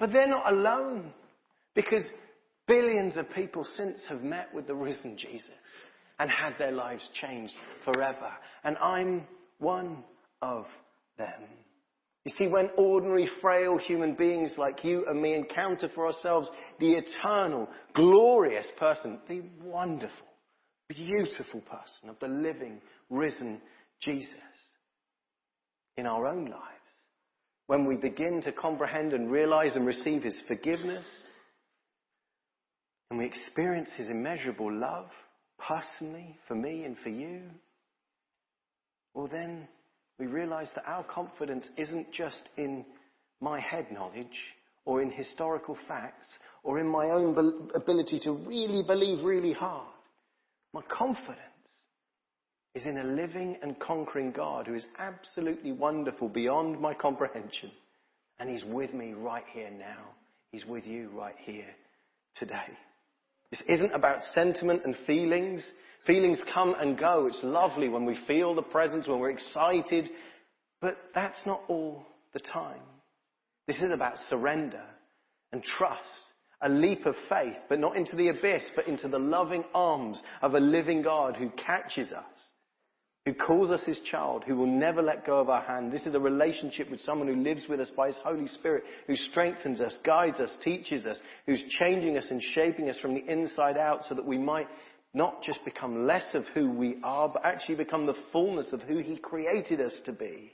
But 0.00 0.12
they're 0.12 0.28
not 0.28 0.52
alone 0.52 1.12
because 1.74 2.04
billions 2.66 3.16
of 3.16 3.30
people 3.30 3.64
since 3.76 4.00
have 4.08 4.22
met 4.22 4.52
with 4.52 4.66
the 4.66 4.74
risen 4.74 5.16
Jesus 5.16 5.48
and 6.18 6.28
had 6.28 6.54
their 6.58 6.72
lives 6.72 7.08
changed 7.20 7.54
forever. 7.84 8.32
And 8.64 8.76
I'm 8.78 9.26
one 9.58 10.04
of 10.42 10.66
them. 11.16 11.42
You 12.28 12.34
see, 12.36 12.52
when 12.52 12.68
ordinary, 12.76 13.26
frail 13.40 13.78
human 13.78 14.12
beings 14.12 14.52
like 14.58 14.84
you 14.84 15.06
and 15.08 15.22
me 15.22 15.32
encounter 15.32 15.88
for 15.94 16.04
ourselves 16.04 16.50
the 16.78 16.92
eternal, 16.92 17.66
glorious 17.94 18.66
person, 18.78 19.18
the 19.26 19.44
wonderful, 19.64 20.26
beautiful 20.90 21.62
person 21.62 22.10
of 22.10 22.18
the 22.20 22.28
living, 22.28 22.82
risen 23.08 23.62
Jesus 24.02 24.34
in 25.96 26.04
our 26.04 26.26
own 26.26 26.44
lives, 26.44 26.62
when 27.66 27.86
we 27.86 27.96
begin 27.96 28.42
to 28.42 28.52
comprehend 28.52 29.14
and 29.14 29.30
realize 29.30 29.74
and 29.74 29.86
receive 29.86 30.22
his 30.22 30.38
forgiveness, 30.46 31.06
and 33.10 33.18
we 33.18 33.24
experience 33.24 33.88
his 33.96 34.10
immeasurable 34.10 34.70
love 34.70 35.08
personally 35.58 36.36
for 36.46 36.56
me 36.56 36.84
and 36.84 36.98
for 36.98 37.08
you, 37.08 37.44
well, 39.14 39.28
then 39.28 39.66
we 40.18 40.26
realize 40.26 40.68
that 40.74 40.86
our 40.86 41.04
confidence 41.04 41.64
isn't 41.76 42.12
just 42.12 42.48
in 42.56 42.84
my 43.40 43.60
head 43.60 43.86
knowledge 43.92 44.38
or 44.84 45.02
in 45.02 45.10
historical 45.10 45.76
facts 45.86 46.26
or 46.62 46.78
in 46.78 46.86
my 46.86 47.06
own 47.06 47.68
ability 47.74 48.20
to 48.20 48.32
really 48.32 48.82
believe 48.82 49.24
really 49.24 49.52
hard. 49.52 49.86
My 50.72 50.82
confidence 50.82 51.38
is 52.74 52.84
in 52.84 52.98
a 52.98 53.04
living 53.04 53.56
and 53.62 53.78
conquering 53.78 54.32
God 54.32 54.66
who 54.66 54.74
is 54.74 54.84
absolutely 54.98 55.72
wonderful 55.72 56.28
beyond 56.28 56.80
my 56.80 56.94
comprehension. 56.94 57.70
And 58.38 58.48
He's 58.48 58.64
with 58.64 58.94
me 58.94 59.12
right 59.12 59.44
here 59.52 59.70
now. 59.70 60.04
He's 60.52 60.64
with 60.64 60.86
you 60.86 61.10
right 61.14 61.34
here 61.38 61.66
today. 62.36 62.68
This 63.50 63.62
isn't 63.66 63.92
about 63.92 64.22
sentiment 64.34 64.82
and 64.84 64.94
feelings. 65.06 65.64
Feelings 66.08 66.40
come 66.54 66.74
and 66.78 66.98
go. 66.98 67.26
It's 67.26 67.38
lovely 67.42 67.90
when 67.90 68.06
we 68.06 68.18
feel 68.26 68.54
the 68.54 68.62
presence, 68.62 69.06
when 69.06 69.20
we're 69.20 69.28
excited. 69.28 70.08
But 70.80 70.96
that's 71.14 71.38
not 71.44 71.60
all 71.68 72.06
the 72.32 72.40
time. 72.40 72.80
This 73.66 73.76
is 73.76 73.90
about 73.92 74.16
surrender 74.30 74.82
and 75.52 75.62
trust. 75.62 76.08
A 76.62 76.68
leap 76.68 77.04
of 77.04 77.14
faith, 77.28 77.56
but 77.68 77.78
not 77.78 77.94
into 77.94 78.16
the 78.16 78.28
abyss, 78.28 78.64
but 78.74 78.88
into 78.88 79.06
the 79.06 79.18
loving 79.18 79.64
arms 79.74 80.20
of 80.40 80.54
a 80.54 80.60
living 80.60 81.02
God 81.02 81.36
who 81.36 81.50
catches 81.50 82.10
us 82.10 82.24
who 83.28 83.34
calls 83.34 83.70
us 83.70 83.82
his 83.84 84.00
child, 84.10 84.42
who 84.46 84.56
will 84.56 84.66
never 84.66 85.02
let 85.02 85.26
go 85.26 85.38
of 85.38 85.50
our 85.50 85.60
hand. 85.60 85.92
This 85.92 86.06
is 86.06 86.14
a 86.14 86.20
relationship 86.20 86.90
with 86.90 87.00
someone 87.00 87.28
who 87.28 87.36
lives 87.36 87.64
with 87.68 87.78
us 87.78 87.90
by 87.94 88.06
his 88.06 88.16
Holy 88.24 88.46
Spirit, 88.46 88.84
who 89.06 89.16
strengthens 89.16 89.80
us, 89.80 89.94
guides 90.02 90.40
us, 90.40 90.50
teaches 90.64 91.04
us, 91.04 91.18
who's 91.44 91.62
changing 91.78 92.16
us 92.16 92.24
and 92.30 92.42
shaping 92.54 92.88
us 92.88 92.96
from 93.00 93.12
the 93.12 93.30
inside 93.30 93.76
out 93.76 94.04
so 94.08 94.14
that 94.14 94.24
we 94.24 94.38
might 94.38 94.66
not 95.14 95.42
just 95.42 95.64
become 95.64 96.06
less 96.06 96.34
of 96.34 96.44
who 96.54 96.70
we 96.70 96.98
are, 97.02 97.28
but 97.28 97.44
actually 97.44 97.76
become 97.76 98.06
the 98.06 98.16
fullness 98.32 98.72
of 98.72 98.82
who 98.82 98.98
he 98.98 99.16
created 99.16 99.80
us 99.80 99.94
to 100.04 100.12
be. 100.12 100.52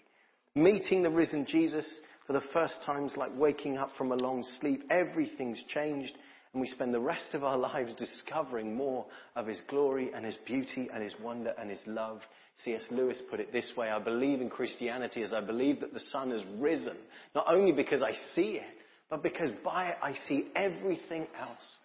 Meeting 0.54 1.02
the 1.02 1.10
risen 1.10 1.44
Jesus 1.46 1.86
for 2.26 2.32
the 2.32 2.42
first 2.52 2.76
time 2.86 3.04
is 3.06 3.16
like 3.16 3.32
waking 3.36 3.76
up 3.76 3.90
from 3.98 4.12
a 4.12 4.16
long 4.16 4.44
sleep. 4.60 4.84
Everything's 4.90 5.62
changed 5.72 6.16
and 6.52 6.60
we 6.60 6.68
spend 6.68 6.94
the 6.94 7.00
rest 7.00 7.34
of 7.34 7.44
our 7.44 7.58
lives 7.74 7.94
discovering 7.94 8.74
more 8.74 9.04
of 9.36 9.46
His 9.46 9.60
glory 9.68 10.10
and 10.14 10.24
His 10.24 10.38
beauty 10.46 10.88
and 10.94 11.02
His 11.02 11.14
wonder 11.20 11.52
and 11.58 11.68
His 11.68 11.82
love. 11.86 12.20
C.S. 12.64 12.84
Lewis 12.90 13.20
put 13.28 13.40
it 13.40 13.52
this 13.52 13.72
way, 13.76 13.90
I 13.90 13.98
believe 13.98 14.40
in 14.40 14.48
Christianity 14.48 15.22
as 15.22 15.32
I 15.32 15.40
believe 15.40 15.80
that 15.80 15.92
the 15.92 16.00
sun 16.12 16.30
has 16.30 16.42
risen, 16.58 16.96
not 17.34 17.46
only 17.48 17.72
because 17.72 18.00
I 18.00 18.12
see 18.34 18.58
it, 18.58 18.62
but 19.10 19.24
because 19.24 19.50
by 19.64 19.88
it 19.88 19.96
I 20.00 20.14
see 20.28 20.46
everything 20.54 21.26
else. 21.38 21.78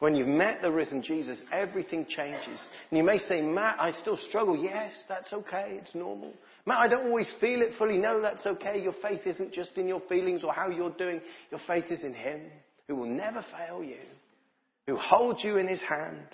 When 0.00 0.14
you've 0.14 0.28
met 0.28 0.62
the 0.62 0.72
risen 0.72 1.02
Jesus, 1.02 1.40
everything 1.52 2.06
changes. 2.08 2.60
And 2.90 2.98
you 2.98 3.04
may 3.04 3.18
say, 3.18 3.42
Matt, 3.42 3.76
I 3.78 3.92
still 3.92 4.16
struggle. 4.28 4.56
Yes, 4.56 4.92
that's 5.08 5.32
okay. 5.32 5.78
It's 5.80 5.94
normal. 5.94 6.32
Matt, 6.66 6.78
I 6.78 6.88
don't 6.88 7.06
always 7.06 7.30
feel 7.40 7.60
it 7.60 7.74
fully. 7.78 7.98
No, 7.98 8.20
that's 8.20 8.46
okay. 8.46 8.80
Your 8.82 8.94
faith 9.02 9.26
isn't 9.26 9.52
just 9.52 9.76
in 9.76 9.86
your 9.86 10.00
feelings 10.08 10.42
or 10.42 10.52
how 10.52 10.68
you're 10.70 10.90
doing. 10.90 11.20
Your 11.50 11.60
faith 11.66 11.84
is 11.90 12.02
in 12.02 12.14
Him 12.14 12.40
who 12.90 12.96
will 12.96 13.06
never 13.06 13.44
fail 13.56 13.84
you, 13.84 14.00
who 14.88 14.96
holds 14.96 15.44
you 15.44 15.58
in 15.58 15.68
his 15.68 15.80
hand, 15.80 16.26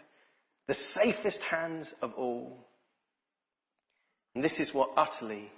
the 0.68 0.76
safest 0.94 1.38
hands 1.50 1.87
of 2.00 2.14
all. 2.16 2.57
And 4.35 4.42
this 4.42 4.55
is 4.59 4.72
what 4.72 4.88
utterly 4.96 5.52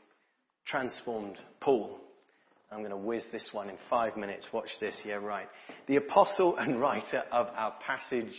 transformed 0.67 1.37
Paul. 1.61 2.01
I'm 2.71 2.81
going 2.81 2.91
to 2.91 2.97
whiz 2.97 3.25
this 3.33 3.49
one 3.53 3.71
in 3.71 3.77
five 3.89 4.17
minutes. 4.17 4.47
Watch 4.53 4.69
this. 4.81 4.95
Yeah, 5.05 5.15
right. 5.15 5.49
The 5.87 5.97
apostle 5.97 6.57
and 6.59 6.81
writer 6.81 7.23
of 7.33 7.47
our 7.57 7.75
passage 7.81 8.35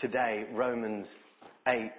today, 0.00 0.46
Romans 0.52 1.06
8. 1.68 1.90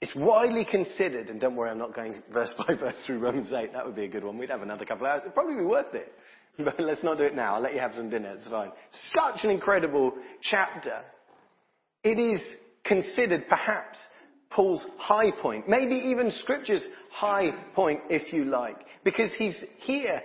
It's 0.00 0.14
widely 0.16 0.64
considered, 0.64 1.28
and 1.28 1.40
don't 1.40 1.54
worry, 1.54 1.70
I'm 1.70 1.78
not 1.78 1.94
going 1.94 2.20
verse 2.32 2.52
by 2.58 2.74
verse 2.74 2.96
through 3.06 3.20
Romans 3.20 3.52
8. 3.52 3.72
That 3.72 3.86
would 3.86 3.94
be 3.94 4.04
a 4.04 4.08
good 4.08 4.24
one. 4.24 4.38
We'd 4.38 4.50
have 4.50 4.62
another 4.62 4.84
couple 4.84 5.06
of 5.06 5.12
hours. 5.12 5.22
It'd 5.22 5.34
probably 5.34 5.56
be 5.56 5.64
worth 5.64 5.94
it. 5.94 6.12
But 6.58 6.78
let's 6.78 7.02
not 7.02 7.16
do 7.16 7.24
it 7.24 7.34
now. 7.34 7.54
I'll 7.54 7.62
let 7.62 7.72
you 7.72 7.80
have 7.80 7.94
some 7.94 8.10
dinner. 8.10 8.34
It's 8.36 8.46
fine. 8.46 8.72
Such 9.16 9.42
an 9.42 9.48
incredible 9.48 10.12
chapter. 10.42 11.00
It 12.04 12.18
is 12.18 12.40
considered 12.84 13.48
perhaps 13.48 13.96
Paul's 14.50 14.84
high 14.98 15.30
point, 15.40 15.66
maybe 15.66 15.94
even 15.94 16.30
Scripture's 16.30 16.84
high 17.10 17.52
point, 17.74 18.00
if 18.10 18.34
you 18.34 18.44
like, 18.44 18.76
because 19.02 19.30
he's 19.38 19.56
here 19.78 20.20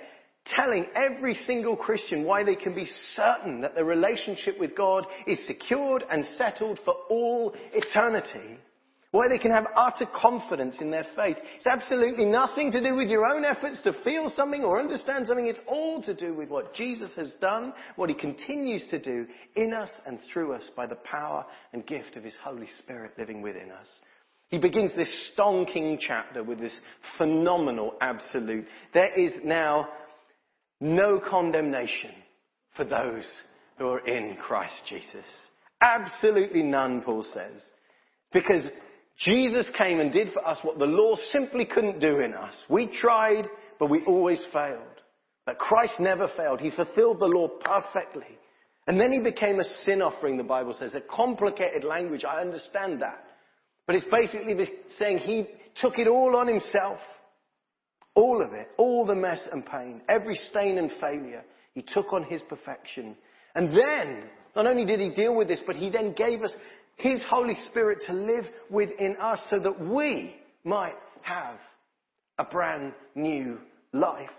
telling 0.55 0.85
every 0.95 1.33
single 1.33 1.75
Christian 1.75 2.23
why 2.23 2.43
they 2.43 2.55
can 2.55 2.73
be 2.73 2.87
certain 3.15 3.61
that 3.61 3.75
their 3.75 3.85
relationship 3.85 4.59
with 4.59 4.75
God 4.75 5.05
is 5.25 5.39
secured 5.47 6.03
and 6.09 6.25
settled 6.37 6.79
for 6.83 6.93
all 7.09 7.53
eternity. 7.73 8.57
Why 9.11 9.29
they 9.29 9.37
can 9.37 9.51
have 9.51 9.65
utter 9.73 10.05
confidence 10.13 10.77
in 10.81 10.91
their 10.91 11.07
faith. 11.15 11.37
It's 11.55 11.65
absolutely 11.65 12.25
nothing 12.25 12.71
to 12.71 12.83
do 12.83 12.93
with 12.95 13.07
your 13.07 13.25
own 13.25 13.45
efforts 13.45 13.81
to 13.83 13.93
feel 14.03 14.29
something 14.29 14.63
or 14.63 14.79
understand 14.79 15.27
something. 15.27 15.47
It's 15.47 15.61
all 15.65 16.03
to 16.03 16.13
do 16.13 16.33
with 16.33 16.49
what 16.49 16.73
Jesus 16.73 17.09
has 17.15 17.31
done, 17.39 17.73
what 17.95 18.09
he 18.09 18.15
continues 18.15 18.85
to 18.89 18.99
do 18.99 19.25
in 19.55 19.73
us 19.73 19.89
and 20.05 20.19
through 20.31 20.53
us 20.53 20.69
by 20.75 20.87
the 20.87 20.97
power 20.97 21.45
and 21.71 21.87
gift 21.87 22.17
of 22.17 22.23
his 22.23 22.35
Holy 22.43 22.67
Spirit 22.79 23.13
living 23.17 23.41
within 23.41 23.71
us. 23.71 23.87
He 24.49 24.57
begins 24.57 24.95
this 24.95 25.09
stonking 25.35 25.97
chapter 25.99 26.43
with 26.43 26.59
this 26.59 26.77
phenomenal 27.17 27.95
absolute. 28.01 28.65
There 28.93 29.11
is 29.17 29.33
now 29.43 29.87
no 30.79 31.19
condemnation 31.19 32.11
for 32.75 32.83
those 32.83 33.25
who 33.77 33.87
are 33.87 34.07
in 34.07 34.35
Christ 34.37 34.75
Jesus. 34.87 35.25
Absolutely 35.81 36.63
none, 36.63 37.01
Paul 37.01 37.23
says. 37.23 37.61
Because 38.31 38.63
Jesus 39.19 39.67
came 39.77 39.99
and 39.99 40.11
did 40.11 40.31
for 40.33 40.45
us 40.47 40.59
what 40.61 40.79
the 40.79 40.85
law 40.85 41.15
simply 41.31 41.65
couldn't 41.65 41.99
do 41.99 42.19
in 42.19 42.33
us. 42.33 42.53
We 42.69 42.87
tried, 42.87 43.47
but 43.79 43.89
we 43.89 44.03
always 44.05 44.43
failed. 44.53 44.81
But 45.45 45.59
Christ 45.59 45.93
never 45.99 46.29
failed. 46.35 46.59
He 46.59 46.71
fulfilled 46.71 47.19
the 47.19 47.25
law 47.25 47.47
perfectly. 47.47 48.37
And 48.85 48.99
then 48.99 49.11
he 49.11 49.19
became 49.19 49.59
a 49.59 49.63
sin 49.85 50.01
offering, 50.01 50.37
the 50.37 50.43
Bible 50.43 50.73
says. 50.77 50.93
A 50.93 51.01
complicated 51.01 51.83
language, 51.83 52.23
I 52.23 52.41
understand 52.41 53.01
that. 53.01 53.23
But 53.85 53.95
it's 53.95 54.05
basically 54.11 54.55
saying 54.99 55.19
he 55.19 55.47
took 55.75 55.97
it 55.97 56.07
all 56.07 56.35
on 56.35 56.47
himself. 56.47 56.99
All 58.17 58.41
of 58.41 58.51
it. 58.51 58.69
All 58.77 59.05
the 59.05 59.13
mess 59.13 59.39
and 59.51 59.63
pain. 59.63 60.01
Every 60.09 60.33
stain 60.49 60.79
and 60.79 60.91
failure. 60.99 61.45
He 61.75 61.83
took 61.83 62.11
on 62.11 62.23
his 62.23 62.41
perfection. 62.49 63.15
And 63.53 63.69
then, 63.69 64.23
not 64.55 64.65
only 64.65 64.85
did 64.85 64.99
he 64.99 65.11
deal 65.11 65.35
with 65.35 65.47
this, 65.47 65.61
but 65.65 65.75
he 65.75 65.91
then 65.91 66.13
gave 66.13 66.41
us 66.41 66.51
his 66.95 67.21
Holy 67.29 67.53
Spirit 67.69 67.99
to 68.07 68.13
live 68.13 68.45
within 68.71 69.17
us 69.21 69.39
so 69.51 69.59
that 69.59 69.79
we 69.79 70.35
might 70.63 70.95
have 71.21 71.59
a 72.39 72.43
brand 72.43 72.93
new 73.13 73.59
life. 73.93 74.29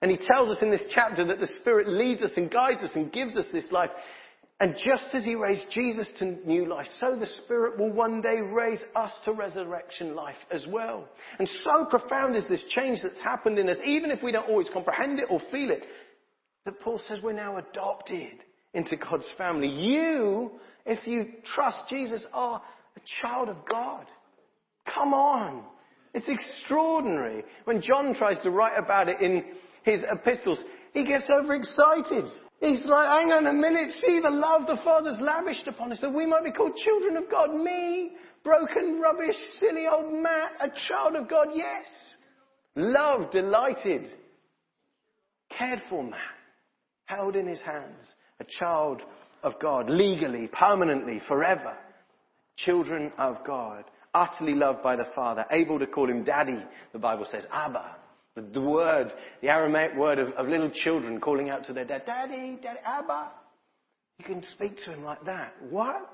And 0.00 0.12
he 0.12 0.16
tells 0.16 0.56
us 0.56 0.62
in 0.62 0.70
this 0.70 0.84
chapter 0.94 1.24
that 1.24 1.40
the 1.40 1.50
Spirit 1.60 1.88
leads 1.88 2.22
us 2.22 2.30
and 2.36 2.48
guides 2.48 2.84
us 2.84 2.90
and 2.94 3.12
gives 3.12 3.36
us 3.36 3.46
this 3.52 3.66
life. 3.72 3.90
And 4.60 4.74
just 4.84 5.04
as 5.12 5.24
he 5.24 5.36
raised 5.36 5.66
Jesus 5.70 6.08
to 6.18 6.24
new 6.46 6.66
life, 6.66 6.88
so 6.98 7.16
the 7.16 7.26
Spirit 7.44 7.78
will 7.78 7.92
one 7.92 8.20
day 8.20 8.40
raise 8.40 8.80
us 8.96 9.12
to 9.24 9.32
resurrection 9.32 10.16
life 10.16 10.36
as 10.50 10.66
well. 10.68 11.08
And 11.38 11.48
so 11.48 11.86
profound 11.88 12.34
is 12.34 12.44
this 12.48 12.64
change 12.70 12.98
that's 13.02 13.18
happened 13.18 13.58
in 13.58 13.68
us, 13.68 13.78
even 13.84 14.10
if 14.10 14.20
we 14.22 14.32
don't 14.32 14.48
always 14.48 14.68
comprehend 14.72 15.20
it 15.20 15.26
or 15.30 15.40
feel 15.52 15.70
it, 15.70 15.84
that 16.64 16.80
Paul 16.80 17.00
says 17.06 17.20
we're 17.22 17.32
now 17.34 17.56
adopted 17.56 18.42
into 18.74 18.96
God's 18.96 19.28
family. 19.38 19.68
You 19.68 20.50
if 20.88 21.06
you 21.06 21.26
trust 21.54 21.82
Jesus, 21.90 22.24
are 22.32 22.62
a 22.96 23.00
child 23.20 23.50
of 23.50 23.56
God. 23.70 24.06
Come 24.92 25.12
on. 25.12 25.64
It's 26.14 26.28
extraordinary. 26.28 27.44
When 27.64 27.82
John 27.82 28.14
tries 28.14 28.40
to 28.40 28.50
write 28.50 28.78
about 28.78 29.08
it 29.08 29.20
in 29.20 29.44
his 29.82 30.02
epistles, 30.10 30.58
he 30.94 31.04
gets 31.04 31.24
overexcited. 31.30 32.24
He's 32.60 32.84
like, 32.84 33.06
hang 33.06 33.30
on 33.30 33.46
a 33.46 33.52
minute, 33.52 33.92
see 34.00 34.20
the 34.20 34.30
love 34.30 34.66
the 34.66 34.80
Father's 34.82 35.18
lavished 35.20 35.68
upon 35.68 35.92
us 35.92 36.00
that 36.00 36.12
we 36.12 36.26
might 36.26 36.42
be 36.42 36.50
called 36.50 36.74
children 36.76 37.16
of 37.16 37.30
God. 37.30 37.54
Me, 37.54 38.12
broken, 38.42 39.00
rubbish, 39.00 39.36
silly 39.60 39.86
old 39.86 40.12
Matt, 40.12 40.52
a 40.60 40.68
child 40.88 41.14
of 41.14 41.28
God, 41.28 41.48
yes. 41.54 41.86
Loved, 42.74 43.30
delighted, 43.30 44.08
cared 45.56 45.80
for 45.88 46.02
man, 46.02 46.18
held 47.04 47.36
in 47.36 47.46
his 47.46 47.60
hands, 47.60 48.02
a 48.40 48.44
child 48.58 49.02
of 49.44 49.54
God, 49.60 49.88
legally, 49.88 50.48
permanently, 50.48 51.20
forever. 51.28 51.76
Children 52.56 53.12
of 53.18 53.36
God, 53.46 53.84
utterly 54.14 54.54
loved 54.54 54.82
by 54.82 54.96
the 54.96 55.06
Father, 55.14 55.46
able 55.52 55.78
to 55.78 55.86
call 55.86 56.10
him 56.10 56.24
Daddy, 56.24 56.64
the 56.92 56.98
Bible 56.98 57.26
says, 57.30 57.46
Abba, 57.52 57.97
The, 58.38 58.60
the 58.60 58.60
word, 58.60 59.12
the 59.42 59.48
Aramaic 59.48 59.96
word 59.96 60.20
of, 60.20 60.28
of 60.34 60.46
little 60.46 60.70
children 60.70 61.18
calling 61.18 61.50
out 61.50 61.64
to 61.64 61.72
their 61.72 61.84
dad, 61.84 62.02
Daddy, 62.06 62.56
Daddy, 62.62 62.78
Abba. 62.84 63.32
You 64.18 64.24
can 64.24 64.44
speak 64.54 64.76
to 64.84 64.92
him 64.92 65.02
like 65.02 65.24
that. 65.24 65.54
What? 65.70 66.08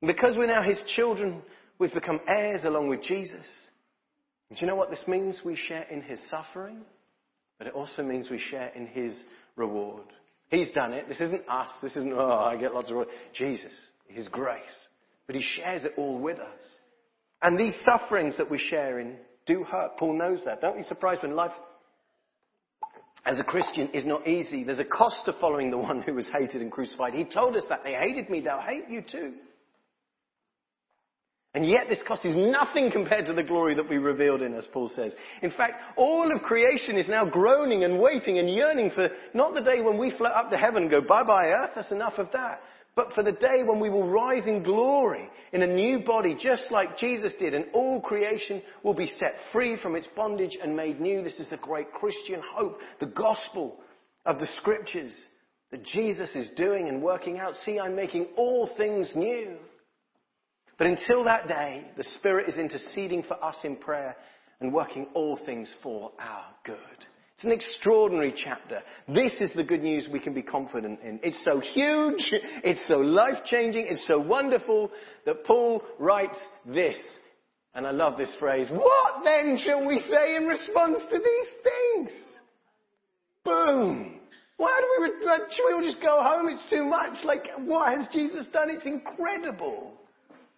Because 0.00 0.34
we're 0.34 0.46
now 0.46 0.62
his 0.62 0.80
children, 0.96 1.42
we've 1.78 1.92
become 1.92 2.20
heirs 2.26 2.62
along 2.64 2.88
with 2.88 3.02
Jesus. 3.02 3.44
Do 4.48 4.56
you 4.60 4.66
know 4.66 4.76
what 4.76 4.88
this 4.88 5.04
means? 5.06 5.42
We 5.44 5.56
share 5.56 5.82
in 5.90 6.00
his 6.00 6.18
suffering, 6.30 6.80
but 7.58 7.66
it 7.66 7.74
also 7.74 8.02
means 8.02 8.30
we 8.30 8.38
share 8.38 8.68
in 8.68 8.86
his 8.86 9.14
reward. 9.56 10.06
He's 10.48 10.70
done 10.70 10.94
it. 10.94 11.06
This 11.06 11.20
isn't 11.20 11.46
us. 11.50 11.68
This 11.82 11.96
isn't, 11.96 12.14
oh, 12.14 12.44
I 12.46 12.56
get 12.56 12.74
lots 12.74 12.88
of 12.88 12.92
reward. 12.92 13.08
Jesus, 13.34 13.74
his 14.08 14.26
grace. 14.28 14.62
But 15.26 15.36
he 15.36 15.42
shares 15.42 15.84
it 15.84 15.92
all 15.98 16.18
with 16.18 16.38
us. 16.38 16.62
And 17.42 17.60
these 17.60 17.74
sufferings 17.84 18.38
that 18.38 18.50
we 18.50 18.58
share 18.58 19.00
in 19.00 19.16
do 19.50 19.64
hurt. 19.64 19.96
Paul 19.98 20.18
knows 20.18 20.44
that. 20.44 20.60
Don't 20.60 20.76
be 20.76 20.82
surprised 20.82 21.22
when 21.22 21.34
life 21.34 21.52
as 23.26 23.38
a 23.38 23.44
Christian 23.44 23.88
is 23.92 24.06
not 24.06 24.26
easy. 24.26 24.64
There's 24.64 24.78
a 24.78 24.84
cost 24.84 25.16
to 25.26 25.32
following 25.34 25.70
the 25.70 25.78
one 25.78 26.02
who 26.02 26.14
was 26.14 26.28
hated 26.32 26.62
and 26.62 26.70
crucified. 26.70 27.14
He 27.14 27.24
told 27.24 27.56
us 27.56 27.64
that 27.68 27.84
they 27.84 27.92
hated 27.92 28.30
me, 28.30 28.40
they'll 28.40 28.60
hate 28.60 28.88
you 28.88 29.02
too. 29.02 29.34
And 31.52 31.66
yet 31.66 31.86
this 31.88 32.00
cost 32.06 32.24
is 32.24 32.36
nothing 32.36 32.92
compared 32.92 33.26
to 33.26 33.32
the 33.32 33.42
glory 33.42 33.74
that 33.74 33.90
we 33.90 33.98
revealed 33.98 34.40
in 34.40 34.54
us, 34.54 34.68
Paul 34.72 34.88
says. 34.94 35.12
In 35.42 35.50
fact, 35.50 35.82
all 35.96 36.32
of 36.32 36.42
creation 36.42 36.96
is 36.96 37.08
now 37.08 37.24
groaning 37.24 37.82
and 37.82 37.98
waiting 37.98 38.38
and 38.38 38.48
yearning 38.48 38.92
for 38.94 39.08
not 39.34 39.54
the 39.54 39.60
day 39.60 39.80
when 39.80 39.98
we 39.98 40.16
float 40.16 40.32
up 40.32 40.50
to 40.50 40.56
heaven 40.56 40.82
and 40.82 40.90
go, 40.90 41.00
bye 41.00 41.24
bye 41.24 41.46
earth, 41.46 41.70
that's 41.74 41.90
enough 41.90 42.14
of 42.18 42.30
that. 42.32 42.60
But 43.00 43.14
for 43.14 43.22
the 43.22 43.32
day 43.32 43.62
when 43.64 43.80
we 43.80 43.88
will 43.88 44.10
rise 44.10 44.46
in 44.46 44.62
glory 44.62 45.30
in 45.54 45.62
a 45.62 45.66
new 45.66 46.00
body, 46.00 46.36
just 46.38 46.64
like 46.70 46.98
Jesus 46.98 47.32
did, 47.38 47.54
and 47.54 47.64
all 47.72 47.98
creation 47.98 48.60
will 48.82 48.92
be 48.92 49.10
set 49.18 49.36
free 49.54 49.78
from 49.80 49.96
its 49.96 50.06
bondage 50.14 50.58
and 50.62 50.76
made 50.76 51.00
new. 51.00 51.22
This 51.22 51.38
is 51.38 51.48
the 51.48 51.56
great 51.56 51.90
Christian 51.94 52.42
hope, 52.44 52.78
the 52.98 53.06
gospel 53.06 53.78
of 54.26 54.38
the 54.38 54.48
scriptures 54.58 55.14
that 55.70 55.82
Jesus 55.82 56.28
is 56.34 56.50
doing 56.58 56.90
and 56.90 57.02
working 57.02 57.38
out. 57.38 57.54
See, 57.64 57.80
I'm 57.80 57.96
making 57.96 58.26
all 58.36 58.68
things 58.76 59.10
new. 59.14 59.56
But 60.76 60.88
until 60.88 61.24
that 61.24 61.48
day, 61.48 61.86
the 61.96 62.04
Spirit 62.18 62.50
is 62.50 62.58
interceding 62.58 63.22
for 63.22 63.42
us 63.42 63.56
in 63.64 63.76
prayer 63.76 64.14
and 64.60 64.74
working 64.74 65.06
all 65.14 65.40
things 65.46 65.72
for 65.82 66.12
our 66.18 66.44
good. 66.66 66.76
It's 67.40 67.46
an 67.46 67.52
extraordinary 67.52 68.34
chapter. 68.36 68.82
This 69.08 69.32
is 69.40 69.50
the 69.56 69.64
good 69.64 69.82
news 69.82 70.06
we 70.12 70.20
can 70.20 70.34
be 70.34 70.42
confident 70.42 71.00
in. 71.00 71.18
It's 71.22 71.42
so 71.42 71.58
huge, 71.58 72.22
it's 72.62 72.86
so 72.86 72.96
life 72.96 73.46
changing, 73.46 73.86
it's 73.88 74.06
so 74.06 74.20
wonderful 74.20 74.90
that 75.24 75.42
Paul 75.46 75.82
writes 75.98 76.36
this. 76.66 76.98
And 77.74 77.86
I 77.86 77.92
love 77.92 78.18
this 78.18 78.34
phrase. 78.38 78.68
What 78.70 79.24
then 79.24 79.56
shall 79.56 79.86
we 79.86 80.00
say 80.10 80.36
in 80.36 80.48
response 80.48 80.98
to 81.10 81.18
these 81.18 81.48
things? 81.64 82.12
Boom. 83.42 84.20
Why 84.58 84.78
do 84.78 85.02
we, 85.02 85.08
should 85.50 85.66
we 85.66 85.72
all 85.72 85.82
just 85.82 86.02
go 86.02 86.22
home? 86.22 86.46
It's 86.50 86.68
too 86.68 86.84
much. 86.84 87.24
Like, 87.24 87.48
what 87.64 87.96
has 87.96 88.06
Jesus 88.12 88.48
done? 88.52 88.68
It's 88.68 88.84
incredible. 88.84 89.92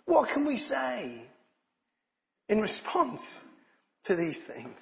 What 0.06 0.30
can 0.34 0.44
we 0.44 0.56
say 0.56 1.22
in 2.48 2.60
response 2.60 3.20
to 4.06 4.16
these 4.16 4.40
things? 4.52 4.80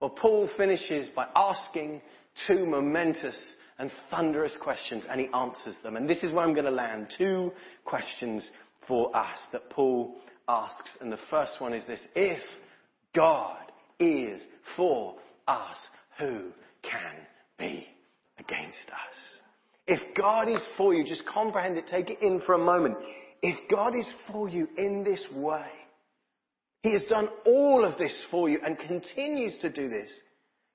Well, 0.00 0.10
Paul 0.10 0.48
finishes 0.56 1.10
by 1.14 1.26
asking 1.34 2.00
two 2.46 2.64
momentous 2.66 3.38
and 3.78 3.90
thunderous 4.10 4.56
questions, 4.60 5.04
and 5.08 5.20
he 5.20 5.28
answers 5.28 5.76
them. 5.82 5.96
And 5.96 6.08
this 6.08 6.22
is 6.22 6.32
where 6.32 6.44
I'm 6.44 6.54
going 6.54 6.64
to 6.64 6.70
land. 6.70 7.08
Two 7.16 7.52
questions 7.84 8.46
for 8.86 9.14
us 9.16 9.38
that 9.52 9.70
Paul 9.70 10.16
asks. 10.48 10.90
And 11.00 11.12
the 11.12 11.18
first 11.30 11.60
one 11.60 11.74
is 11.74 11.86
this 11.86 12.00
If 12.14 12.40
God 13.14 13.72
is 13.98 14.40
for 14.76 15.16
us, 15.46 15.76
who 16.18 16.50
can 16.82 17.14
be 17.58 17.86
against 18.38 18.88
us? 18.88 19.38
If 19.86 20.00
God 20.14 20.48
is 20.48 20.62
for 20.76 20.94
you, 20.94 21.04
just 21.04 21.26
comprehend 21.26 21.78
it, 21.78 21.86
take 21.86 22.10
it 22.10 22.20
in 22.20 22.40
for 22.42 22.54
a 22.54 22.58
moment. 22.58 22.96
If 23.42 23.56
God 23.70 23.96
is 23.96 24.08
for 24.30 24.48
you 24.48 24.68
in 24.76 25.02
this 25.02 25.24
way, 25.34 25.66
He 26.88 26.94
has 26.94 27.04
done 27.04 27.28
all 27.44 27.84
of 27.84 27.98
this 27.98 28.18
for 28.30 28.48
you 28.48 28.60
and 28.64 28.78
continues 28.78 29.58
to 29.58 29.68
do 29.68 29.90
this, 29.90 30.10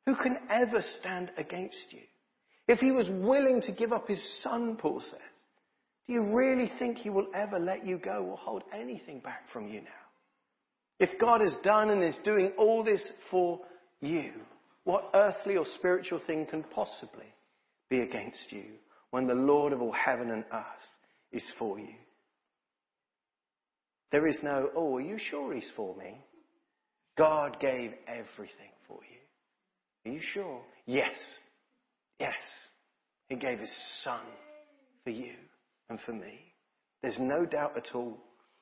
who 0.05 0.15
can 0.15 0.37
ever 0.47 0.79
stand 0.99 1.31
against 1.37 1.87
you? 1.89 2.01
If 2.67 2.77
He 2.77 2.91
was 2.91 3.09
willing 3.09 3.61
to 3.61 3.71
give 3.71 3.91
up 3.91 4.07
His 4.07 4.23
Son, 4.43 4.75
Paul 4.75 4.99
says, 5.01 5.19
do 6.05 6.13
you 6.13 6.35
really 6.35 6.69
think 6.77 6.99
He 6.99 7.09
will 7.09 7.25
ever 7.33 7.57
let 7.57 7.83
you 7.83 7.97
go 7.97 8.27
or 8.29 8.37
hold 8.37 8.61
anything 8.71 9.21
back 9.21 9.45
from 9.51 9.67
you 9.67 9.81
now? 9.81 9.89
If 10.99 11.19
God 11.19 11.41
has 11.41 11.55
done 11.63 11.89
and 11.89 12.03
is 12.03 12.17
doing 12.23 12.51
all 12.59 12.83
this 12.83 13.03
for 13.31 13.61
you, 13.99 14.33
what 14.83 15.09
earthly 15.15 15.57
or 15.57 15.65
spiritual 15.79 16.21
thing 16.27 16.45
can 16.45 16.63
possibly 16.75 17.33
be 17.89 18.01
against 18.01 18.51
you 18.51 18.65
when 19.09 19.25
the 19.25 19.33
Lord 19.33 19.73
of 19.73 19.81
all 19.81 19.93
heaven 19.93 20.29
and 20.29 20.43
earth 20.53 20.63
is 21.31 21.43
for 21.57 21.79
you? 21.79 21.95
There 24.13 24.27
is 24.27 24.37
no, 24.43 24.69
oh, 24.75 24.97
are 24.97 25.01
you 25.01 25.17
sure 25.17 25.55
he's 25.55 25.71
for 25.75 25.95
me? 25.95 26.15
God 27.17 27.59
gave 27.59 27.93
everything 28.07 28.71
for 28.87 28.99
you. 29.09 30.11
Are 30.11 30.13
you 30.13 30.21
sure? 30.21 30.61
Yes. 30.85 31.15
Yes. 32.19 32.35
He 33.27 33.35
gave 33.35 33.57
his 33.57 33.71
son 34.03 34.21
for 35.03 35.09
you 35.09 35.33
and 35.89 35.99
for 36.01 36.13
me. 36.13 36.39
There's 37.01 37.17
no 37.19 37.43
doubt 37.43 37.75
at 37.75 37.95
all. 37.95 38.19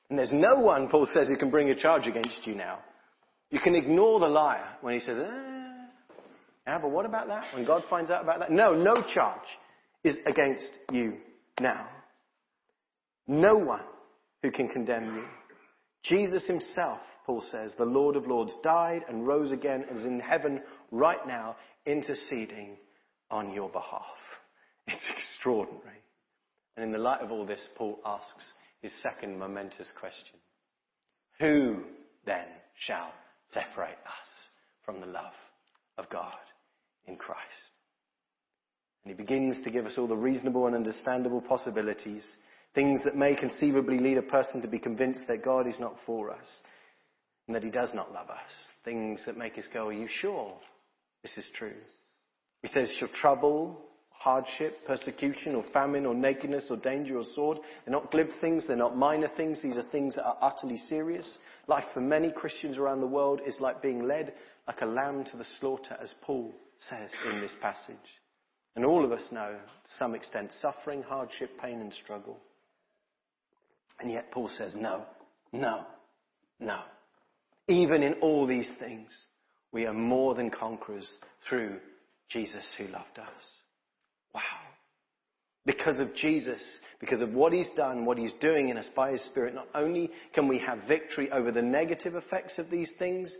And 0.08 0.18
there's 0.18 0.32
no 0.32 0.58
one, 0.58 0.88
Paul 0.88 1.06
says, 1.12 1.28
who 1.28 1.36
can 1.36 1.50
bring 1.50 1.68
a 1.68 1.74
charge 1.74 2.06
against 2.06 2.46
you 2.46 2.54
now. 2.54 2.78
You 3.50 3.60
can 3.60 3.74
ignore 3.74 4.20
the 4.20 4.28
liar 4.28 4.68
when 4.80 4.94
he 4.94 5.00
says, 5.00 5.18
eh, 5.18 5.72
yeah, 6.66 6.78
but 6.78 6.90
what 6.90 7.04
about 7.04 7.28
that? 7.28 7.44
When 7.54 7.66
God 7.66 7.82
finds 7.90 8.10
out 8.10 8.22
about 8.22 8.38
that? 8.40 8.50
No, 8.50 8.74
no 8.74 9.02
charge 9.14 9.46
is 10.02 10.16
against 10.24 10.78
you 10.90 11.18
now. 11.60 11.88
No 13.28 13.56
one 13.56 13.84
who 14.42 14.50
can 14.50 14.68
condemn 14.68 15.14
you. 15.14 15.24
Jesus 16.04 16.46
himself, 16.46 17.00
Paul 17.24 17.44
says, 17.50 17.72
the 17.78 17.84
Lord 17.84 18.16
of 18.16 18.26
Lords, 18.26 18.52
died 18.62 19.02
and 19.08 19.26
rose 19.26 19.52
again 19.52 19.84
and 19.88 19.98
is 19.98 20.04
in 20.04 20.20
heaven 20.20 20.60
right 20.90 21.24
now 21.26 21.56
interceding 21.86 22.76
on 23.30 23.52
your 23.52 23.68
behalf. 23.68 24.02
It's 24.88 25.04
extraordinary. 25.16 26.02
And 26.76 26.84
in 26.84 26.90
the 26.90 26.98
light 26.98 27.20
of 27.20 27.30
all 27.30 27.46
this, 27.46 27.64
Paul 27.76 28.00
asks 28.04 28.44
his 28.80 28.92
second 29.00 29.38
momentous 29.38 29.90
question. 29.98 30.34
Who 31.38 31.84
then 32.26 32.46
shall 32.86 33.12
separate 33.52 33.98
us 34.04 34.28
from 34.84 35.00
the 35.00 35.06
love 35.06 35.32
of 35.98 36.10
God 36.10 36.34
in 37.06 37.16
Christ? 37.16 37.40
And 39.04 39.14
he 39.14 39.16
begins 39.16 39.62
to 39.64 39.70
give 39.70 39.86
us 39.86 39.94
all 39.98 40.08
the 40.08 40.16
reasonable 40.16 40.66
and 40.66 40.74
understandable 40.74 41.40
possibilities 41.40 42.24
Things 42.74 43.00
that 43.04 43.16
may 43.16 43.34
conceivably 43.34 43.98
lead 43.98 44.18
a 44.18 44.22
person 44.22 44.62
to 44.62 44.68
be 44.68 44.78
convinced 44.78 45.22
that 45.28 45.44
God 45.44 45.66
is 45.66 45.78
not 45.78 45.96
for 46.06 46.30
us 46.30 46.46
and 47.46 47.54
that 47.54 47.64
he 47.64 47.70
does 47.70 47.90
not 47.94 48.12
love 48.12 48.30
us. 48.30 48.52
Things 48.84 49.20
that 49.26 49.36
make 49.36 49.58
us 49.58 49.64
go, 49.72 49.88
are 49.88 49.92
you 49.92 50.08
sure 50.08 50.54
this 51.22 51.36
is 51.36 51.44
true? 51.54 51.74
He 52.62 52.68
says, 52.68 52.90
shall 52.98 53.08
trouble, 53.08 53.78
hardship, 54.10 54.78
persecution, 54.86 55.54
or 55.54 55.64
famine, 55.72 56.06
or 56.06 56.14
nakedness, 56.14 56.66
or 56.70 56.76
danger, 56.76 57.18
or 57.18 57.24
sword. 57.34 57.58
They're 57.84 57.92
not 57.92 58.10
glib 58.12 58.28
things, 58.40 58.64
they're 58.66 58.76
not 58.76 58.96
minor 58.96 59.28
things, 59.36 59.60
these 59.60 59.76
are 59.76 59.90
things 59.90 60.14
that 60.14 60.24
are 60.24 60.38
utterly 60.40 60.76
serious. 60.76 61.38
Life 61.66 61.84
for 61.92 62.00
many 62.00 62.30
Christians 62.30 62.78
around 62.78 63.00
the 63.00 63.06
world 63.06 63.40
is 63.44 63.56
like 63.58 63.82
being 63.82 64.06
led 64.06 64.32
like 64.68 64.80
a 64.80 64.86
lamb 64.86 65.24
to 65.24 65.36
the 65.36 65.46
slaughter, 65.58 65.96
as 66.00 66.14
Paul 66.22 66.52
says 66.88 67.10
in 67.30 67.40
this 67.40 67.54
passage. 67.60 67.96
And 68.76 68.84
all 68.84 69.04
of 69.04 69.12
us 69.12 69.26
know, 69.32 69.56
to 69.58 69.90
some 69.98 70.14
extent, 70.14 70.52
suffering, 70.60 71.02
hardship, 71.02 71.50
pain, 71.60 71.80
and 71.80 71.92
struggle. 71.92 72.38
And 74.02 74.10
yet 74.10 74.32
Paul 74.32 74.50
says, 74.58 74.74
no, 74.76 75.04
no, 75.52 75.86
no. 76.58 76.80
Even 77.68 78.02
in 78.02 78.14
all 78.14 78.46
these 78.46 78.68
things, 78.80 79.16
we 79.72 79.86
are 79.86 79.94
more 79.94 80.34
than 80.34 80.50
conquerors 80.50 81.08
through 81.48 81.78
Jesus 82.28 82.64
who 82.76 82.84
loved 82.88 83.18
us. 83.18 83.44
Wow. 84.34 84.42
Because 85.64 86.00
of 86.00 86.14
Jesus, 86.16 86.60
because 86.98 87.20
of 87.20 87.32
what 87.32 87.52
he's 87.52 87.70
done, 87.76 88.04
what 88.04 88.18
he's 88.18 88.32
doing 88.40 88.70
in 88.70 88.76
us 88.76 88.88
by 88.96 89.12
his 89.12 89.22
Spirit, 89.26 89.54
not 89.54 89.68
only 89.74 90.10
can 90.34 90.48
we 90.48 90.58
have 90.58 90.80
victory 90.88 91.30
over 91.30 91.52
the 91.52 91.62
negative 91.62 92.16
effects 92.16 92.58
of 92.58 92.68
these 92.68 92.90
things, 92.98 93.32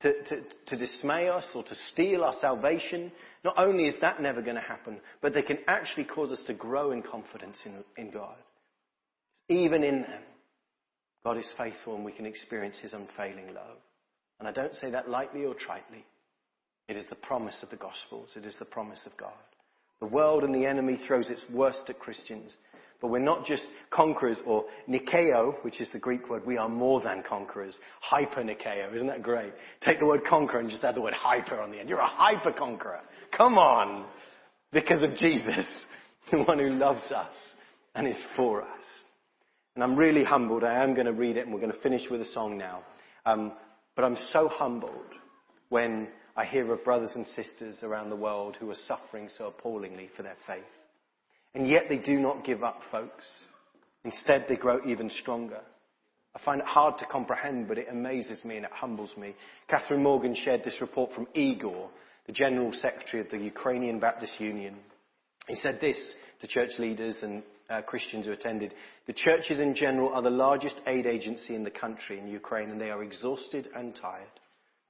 to, 0.00 0.12
to, 0.22 0.42
to, 0.66 0.76
dismay 0.76 1.28
us 1.28 1.44
or 1.56 1.64
to 1.64 1.74
steal 1.92 2.22
our 2.22 2.34
salvation. 2.40 3.10
Not 3.42 3.58
only 3.58 3.86
is 3.86 3.96
that 4.00 4.22
never 4.22 4.40
going 4.40 4.54
to 4.54 4.62
happen, 4.62 5.00
but 5.20 5.34
they 5.34 5.42
can 5.42 5.58
actually 5.66 6.04
cause 6.04 6.30
us 6.30 6.40
to 6.46 6.54
grow 6.54 6.92
in 6.92 7.02
confidence 7.02 7.56
in, 7.64 7.82
in 7.96 8.12
God. 8.12 8.36
Even 9.48 9.82
in 9.82 10.02
them, 10.02 10.22
God 11.24 11.38
is 11.38 11.48
faithful 11.56 11.94
and 11.94 12.04
we 12.04 12.12
can 12.12 12.26
experience 12.26 12.76
His 12.80 12.92
unfailing 12.92 13.54
love. 13.54 13.78
And 14.38 14.48
I 14.48 14.52
don't 14.52 14.74
say 14.76 14.90
that 14.90 15.08
lightly 15.08 15.44
or 15.44 15.54
tritely. 15.54 16.04
It 16.88 16.96
is 16.96 17.06
the 17.10 17.16
promise 17.16 17.56
of 17.62 17.70
the 17.70 17.76
Gospels. 17.76 18.30
It 18.36 18.46
is 18.46 18.54
the 18.58 18.64
promise 18.64 19.00
of 19.04 19.16
God. 19.16 19.32
The 20.00 20.06
world 20.06 20.44
and 20.44 20.54
the 20.54 20.64
enemy 20.64 20.98
throws 21.06 21.28
its 21.28 21.44
worst 21.52 21.84
at 21.88 21.98
Christians, 21.98 22.54
But 23.00 23.08
we're 23.08 23.18
not 23.18 23.44
just 23.44 23.64
conquerors 23.90 24.38
or 24.46 24.64
Nikeo, 24.88 25.62
which 25.64 25.80
is 25.80 25.88
the 25.92 25.98
Greek 25.98 26.28
word. 26.28 26.46
We 26.46 26.56
are 26.56 26.68
more 26.68 27.00
than 27.00 27.22
conquerors. 27.28 27.76
Hyper 28.00 28.42
Nikeo. 28.42 28.94
Isn't 28.94 29.08
that 29.08 29.22
great? 29.22 29.52
Take 29.80 29.98
the 29.98 30.06
word 30.06 30.24
conqueror 30.24 30.60
and 30.60 30.70
just 30.70 30.84
add 30.84 30.94
the 30.94 31.00
word 31.00 31.14
hyper 31.14 31.60
on 31.60 31.70
the 31.70 31.78
end. 31.80 31.88
You're 31.88 31.98
a 31.98 32.06
hyper 32.06 32.52
conqueror. 32.52 33.00
Come 33.36 33.58
on. 33.58 34.06
Because 34.72 35.02
of 35.02 35.14
Jesus, 35.16 35.66
the 36.30 36.42
one 36.42 36.58
who 36.58 36.70
loves 36.70 37.10
us 37.12 37.34
and 37.94 38.06
is 38.06 38.18
for 38.36 38.62
us. 38.62 38.82
And 39.78 39.84
I'm 39.84 39.94
really 39.94 40.24
humbled. 40.24 40.64
I 40.64 40.82
am 40.82 40.92
going 40.92 41.06
to 41.06 41.12
read 41.12 41.36
it 41.36 41.44
and 41.44 41.54
we're 41.54 41.60
going 41.60 41.70
to 41.70 41.80
finish 41.82 42.02
with 42.10 42.20
a 42.20 42.32
song 42.32 42.58
now. 42.58 42.82
Um, 43.24 43.52
but 43.94 44.04
I'm 44.04 44.16
so 44.32 44.48
humbled 44.48 44.90
when 45.68 46.08
I 46.36 46.46
hear 46.46 46.72
of 46.72 46.82
brothers 46.82 47.12
and 47.14 47.24
sisters 47.24 47.76
around 47.84 48.10
the 48.10 48.16
world 48.16 48.56
who 48.58 48.68
are 48.72 48.76
suffering 48.88 49.28
so 49.38 49.46
appallingly 49.46 50.10
for 50.16 50.24
their 50.24 50.34
faith. 50.48 50.64
And 51.54 51.68
yet 51.68 51.84
they 51.88 51.98
do 51.98 52.18
not 52.18 52.44
give 52.44 52.64
up, 52.64 52.80
folks. 52.90 53.24
Instead, 54.02 54.46
they 54.48 54.56
grow 54.56 54.80
even 54.84 55.12
stronger. 55.20 55.60
I 56.34 56.40
find 56.44 56.60
it 56.60 56.66
hard 56.66 56.98
to 56.98 57.06
comprehend, 57.06 57.68
but 57.68 57.78
it 57.78 57.86
amazes 57.88 58.44
me 58.44 58.56
and 58.56 58.64
it 58.64 58.72
humbles 58.72 59.12
me. 59.16 59.36
Catherine 59.68 60.02
Morgan 60.02 60.34
shared 60.34 60.64
this 60.64 60.80
report 60.80 61.12
from 61.12 61.28
Igor, 61.34 61.88
the 62.26 62.32
General 62.32 62.72
Secretary 62.72 63.22
of 63.22 63.30
the 63.30 63.38
Ukrainian 63.38 64.00
Baptist 64.00 64.40
Union. 64.40 64.74
He 65.46 65.54
said 65.54 65.78
this 65.80 65.96
to 66.40 66.48
church 66.48 66.72
leaders 66.80 67.18
and 67.22 67.44
uh, 67.70 67.82
Christians 67.82 68.26
who 68.26 68.32
attended. 68.32 68.74
The 69.06 69.12
churches 69.12 69.60
in 69.60 69.74
general 69.74 70.12
are 70.14 70.22
the 70.22 70.30
largest 70.30 70.80
aid 70.86 71.06
agency 71.06 71.54
in 71.54 71.64
the 71.64 71.70
country 71.70 72.18
in 72.18 72.28
Ukraine, 72.28 72.70
and 72.70 72.80
they 72.80 72.90
are 72.90 73.02
exhausted 73.02 73.68
and 73.74 73.94
tired, 73.94 74.26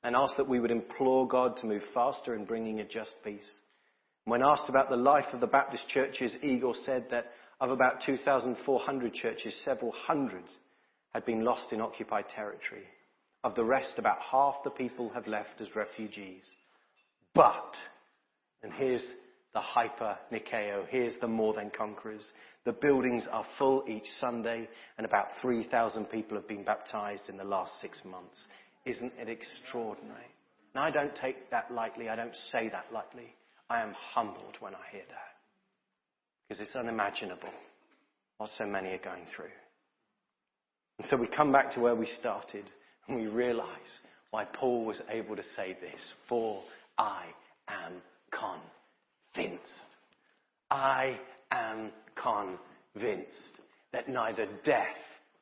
and 0.02 0.14
asked 0.14 0.36
that 0.36 0.48
we 0.48 0.60
would 0.60 0.70
implore 0.70 1.26
God 1.26 1.56
to 1.58 1.66
move 1.66 1.82
faster 1.92 2.34
in 2.34 2.44
bringing 2.44 2.80
a 2.80 2.84
just 2.84 3.14
peace. 3.24 3.58
When 4.24 4.42
asked 4.42 4.68
about 4.68 4.90
the 4.90 4.96
life 4.96 5.32
of 5.32 5.40
the 5.40 5.46
Baptist 5.46 5.88
churches, 5.88 6.32
Igor 6.42 6.74
said 6.84 7.06
that 7.10 7.32
of 7.60 7.70
about 7.70 8.02
2,400 8.04 9.14
churches, 9.14 9.54
several 9.64 9.92
hundreds 9.92 10.48
had 11.14 11.24
been 11.24 11.44
lost 11.44 11.72
in 11.72 11.80
occupied 11.80 12.28
territory. 12.28 12.84
Of 13.42 13.54
the 13.54 13.64
rest, 13.64 13.94
about 13.98 14.20
half 14.20 14.56
the 14.64 14.70
people 14.70 15.10
have 15.10 15.26
left 15.26 15.60
as 15.60 15.74
refugees. 15.74 16.44
But, 17.34 17.76
and 18.62 18.72
here's 18.72 19.04
the 19.54 19.60
hyper 19.60 20.18
Nikeo, 20.32 20.86
here's 20.88 21.14
the 21.20 21.28
more 21.28 21.54
than 21.54 21.70
conquerors. 21.70 22.26
The 22.64 22.72
buildings 22.72 23.26
are 23.30 23.46
full 23.58 23.84
each 23.88 24.06
Sunday, 24.20 24.68
and 24.96 25.06
about 25.06 25.28
3,000 25.40 26.06
people 26.06 26.36
have 26.36 26.48
been 26.48 26.64
baptized 26.64 27.28
in 27.28 27.36
the 27.36 27.44
last 27.44 27.72
six 27.80 28.02
months. 28.04 28.44
Isn't 28.84 29.12
it 29.18 29.28
extraordinary? 29.28 30.26
And 30.74 30.84
I 30.84 30.90
don't 30.90 31.14
take 31.14 31.50
that 31.50 31.70
lightly, 31.70 32.08
I 32.08 32.16
don't 32.16 32.36
say 32.52 32.68
that 32.68 32.86
lightly. 32.92 33.34
I 33.70 33.82
am 33.82 33.92
humbled 33.92 34.56
when 34.60 34.74
I 34.74 34.80
hear 34.92 35.02
that. 35.08 35.28
Because 36.48 36.66
it's 36.66 36.76
unimaginable 36.76 37.52
what 38.38 38.50
so 38.56 38.64
many 38.64 38.88
are 38.90 38.98
going 38.98 39.24
through. 39.34 39.50
And 40.98 41.06
so 41.08 41.16
we 41.16 41.26
come 41.26 41.52
back 41.52 41.70
to 41.72 41.80
where 41.80 41.94
we 41.94 42.06
started 42.06 42.64
and 43.06 43.16
we 43.16 43.26
realize 43.26 44.00
why 44.30 44.44
Paul 44.44 44.84
was 44.84 45.00
able 45.10 45.36
to 45.36 45.42
say 45.56 45.76
this. 45.80 46.00
For 46.28 46.62
I 46.96 47.24
am 47.68 48.02
convinced. 49.34 49.72
I 50.70 51.18
am 51.50 51.92
convinced 52.22 53.60
that 53.92 54.08
neither 54.08 54.46
death 54.64 54.96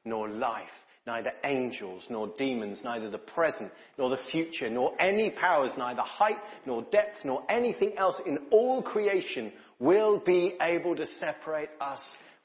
nor 0.04 0.28
life 0.28 0.68
neither 1.06 1.32
angels 1.44 2.04
nor 2.10 2.28
demons, 2.36 2.80
neither 2.82 3.08
the 3.08 3.18
present 3.18 3.70
nor 3.96 4.10
the 4.10 4.18
future, 4.30 4.68
nor 4.68 5.00
any 5.00 5.30
powers, 5.30 5.70
neither 5.78 6.02
height 6.02 6.38
nor 6.66 6.82
depth 6.90 7.18
nor 7.24 7.42
anything 7.48 7.92
else 7.96 8.20
in 8.26 8.38
all 8.50 8.82
creation 8.82 9.52
will 9.78 10.18
be 10.18 10.56
able 10.60 10.96
to 10.96 11.06
separate 11.20 11.70
us 11.80 12.00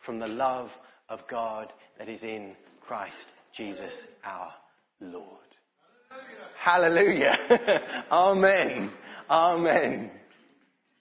from 0.05 0.19
the 0.19 0.27
love 0.27 0.69
of 1.09 1.19
God 1.29 1.73
that 1.97 2.07
is 2.07 2.21
in 2.21 2.55
Christ 2.85 3.15
Jesus 3.55 3.93
our 4.23 4.53
Lord. 4.99 5.25
Hallelujah. 6.59 7.35
Amen. 8.11 8.91
Amen. 9.29 10.11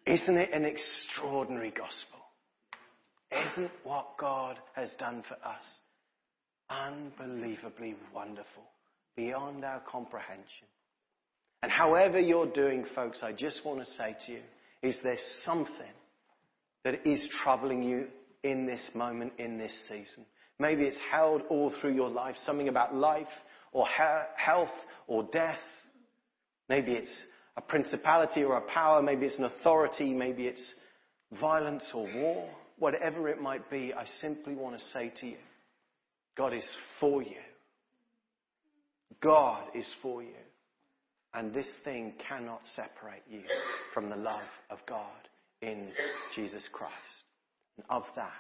Isn't 0.07 0.37
it 0.39 0.51
an 0.53 0.65
extraordinary 0.65 1.71
gospel? 1.71 2.10
Isn't 3.33 3.71
what 3.85 4.17
God 4.19 4.59
has 4.75 4.91
done 4.99 5.23
for 5.29 5.35
us 5.47 5.65
unbelievably 6.71 7.97
wonderful, 8.15 8.63
beyond 9.17 9.65
our 9.65 9.81
comprehension. 9.81 10.67
And 11.63 11.71
however 11.71 12.19
you're 12.19 12.51
doing, 12.51 12.87
folks, 12.95 13.21
I 13.23 13.33
just 13.33 13.65
want 13.65 13.81
to 13.81 13.93
say 13.93 14.17
to 14.27 14.33
you, 14.33 14.41
is 14.83 14.97
there 15.03 15.19
something 15.45 15.93
that 16.85 17.07
is 17.07 17.21
troubling 17.43 17.83
you 17.83 18.07
in 18.43 18.67
this 18.67 18.81
moment, 18.95 19.33
in 19.39 19.59
this 19.59 19.73
season? 19.89 20.25
Maybe 20.59 20.85
it's 20.85 20.99
held 21.11 21.43
all 21.51 21.75
through 21.81 21.95
your 21.95 22.09
life, 22.09 22.37
something 22.47 22.69
about 22.69 22.95
life 22.95 23.27
or 23.73 23.87
health 24.37 24.69
or 25.07 25.25
death. 25.33 25.59
Maybe 26.69 26.93
it's 26.93 27.15
a 27.57 27.61
principality 27.61 28.43
or 28.43 28.57
a 28.57 28.73
power. 28.73 29.03
Maybe 29.03 29.27
it's 29.27 29.39
an 29.39 29.45
authority. 29.45 30.15
Maybe 30.15 30.47
it's 30.47 30.75
violence 31.41 31.85
or 31.93 32.07
war. 32.15 32.49
Whatever 32.81 33.29
it 33.29 33.41
might 33.41 33.71
be, 33.71 33.93
I 33.93 34.07
simply 34.23 34.55
want 34.55 34.77
to 34.77 34.85
say 34.93 35.13
to 35.21 35.27
you, 35.27 35.37
God 36.37 36.55
is 36.55 36.65
for 36.99 37.23
you. 37.23 37.37
God 39.23 39.65
is 39.75 39.87
for 40.03 40.23
you. 40.23 40.31
And 41.35 41.53
this 41.53 41.69
thing 41.85 42.15
cannot 42.27 42.63
separate 42.75 43.23
you 43.31 43.43
from 43.93 44.09
the 44.09 44.17
love 44.17 44.41
of 44.71 44.79
God 44.89 45.29
in 45.61 45.89
Jesus 46.35 46.65
Christ. 46.73 46.95
And 47.77 47.85
of 47.91 48.05
that, 48.17 48.33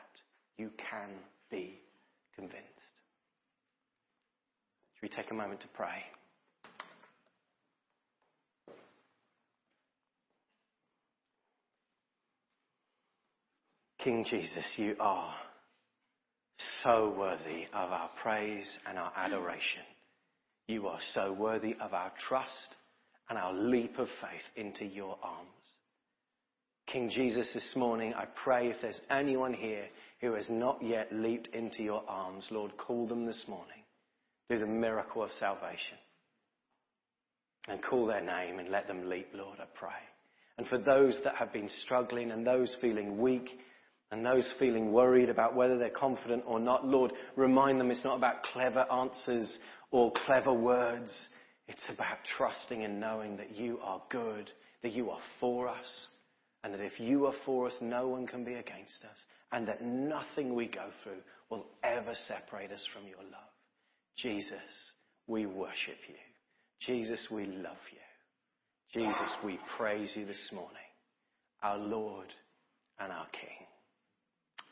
you 0.57 0.71
can 0.91 1.11
be 1.51 1.79
convinced. 2.35 2.57
Should 4.95 5.03
we 5.03 5.09
take 5.11 5.31
a 5.31 5.35
moment 5.35 5.61
to 5.61 5.69
pray? 5.69 6.03
King 14.05 14.25
Jesus, 14.31 14.65
you 14.77 14.97
are 14.99 15.35
so 16.83 17.15
worthy 17.19 17.65
of 17.75 17.91
our 17.91 18.09
praise 18.23 18.67
and 18.89 18.99
our 18.99 19.13
adoration. 19.15 19.83
You 20.69 20.87
are 20.87 21.01
so 21.13 21.35
worthy 21.35 21.77
of 21.79 21.93
our 21.93 22.11
trust 22.27 22.77
and 23.29 23.39
our 23.39 23.53
leap 23.53 23.99
of 23.99 24.09
faith 24.23 24.43
into 24.57 24.87
your 24.87 25.19
arms. 25.23 25.49
King 26.87 27.11
Jesus, 27.11 27.51
this 27.53 27.73
morning, 27.77 28.15
I 28.15 28.25
pray 28.43 28.69
if 28.69 28.77
there's 28.81 29.01
anyone 29.11 29.53
here 29.53 29.85
who 30.23 30.33
has 30.33 30.47
not 30.49 30.83
yet 30.83 31.09
leaped 31.13 31.49
into 31.49 31.83
your 31.83 32.03
arms, 32.09 32.47
Lord, 32.51 32.79
call 32.79 33.07
them 33.07 33.27
this 33.27 33.45
morning. 33.49 33.83
Do 34.49 34.59
the 34.59 34.67
miracle 34.67 35.23
of 35.23 35.31
salvation. 35.39 35.99
And 37.69 37.83
call 37.83 38.07
their 38.07 38.25
name 38.25 38.61
and 38.61 38.71
let 38.71 38.87
them 38.89 39.11
leap, 39.11 39.29
Lord, 39.35 39.59
I 39.61 39.67
pray. 39.75 39.91
And 40.57 40.67
for 40.67 40.79
those 40.79 41.19
that 41.25 41.37
have 41.37 41.53
been 41.53 41.71
struggling 41.85 42.31
and 42.31 42.47
those 42.47 42.75
feeling 42.81 43.19
weak, 43.19 43.51
and 44.11 44.27
those 44.27 44.49
feeling 44.59 44.93
worried 44.93 45.29
about 45.29 45.55
whether 45.55 45.79
they're 45.79 45.91
confident 45.91 46.43
or 46.47 46.59
not, 46.59 46.85
Lord, 46.85 47.13
remind 47.37 47.81
them 47.81 47.91
it's 47.91 48.05
not 48.05 48.17
about 48.17 48.43
clever 48.43 48.85
answers 48.93 49.59
or 49.91 50.13
clever 50.27 50.53
words. 50.53 51.13
It's 51.69 51.83
about 51.89 52.19
trusting 52.37 52.83
and 52.83 52.99
knowing 52.99 53.37
that 53.37 53.57
you 53.57 53.79
are 53.83 54.03
good, 54.11 54.51
that 54.83 54.93
you 54.93 55.11
are 55.11 55.21
for 55.39 55.69
us, 55.69 56.07
and 56.65 56.75
that 56.75 56.81
if 56.81 56.99
you 56.99 57.27
are 57.27 57.35
for 57.47 57.69
us, 57.69 57.75
no 57.81 58.09
one 58.09 58.27
can 58.27 58.45
be 58.45 58.55
against 58.55 59.05
us, 59.05 59.19
and 59.53 59.69
that 59.69 59.83
nothing 59.83 60.55
we 60.55 60.67
go 60.67 60.89
through 61.03 61.21
will 61.49 61.67
ever 61.85 62.15
separate 62.27 62.73
us 62.73 62.85
from 62.93 63.07
your 63.07 63.23
love. 63.23 63.51
Jesus, 64.17 64.55
we 65.29 65.47
worship 65.47 65.99
you. 66.09 66.15
Jesus, 66.81 67.25
we 67.31 67.47
love 67.47 67.77
you. 67.93 69.01
Jesus, 69.01 69.31
we 69.45 69.59
praise 69.77 70.11
you 70.17 70.27
this 70.27 70.49
morning, 70.53 70.77
our 71.63 71.79
Lord 71.79 72.27
and 72.99 73.13
our 73.13 73.27
King. 73.33 73.70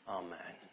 Amen. 0.09 0.68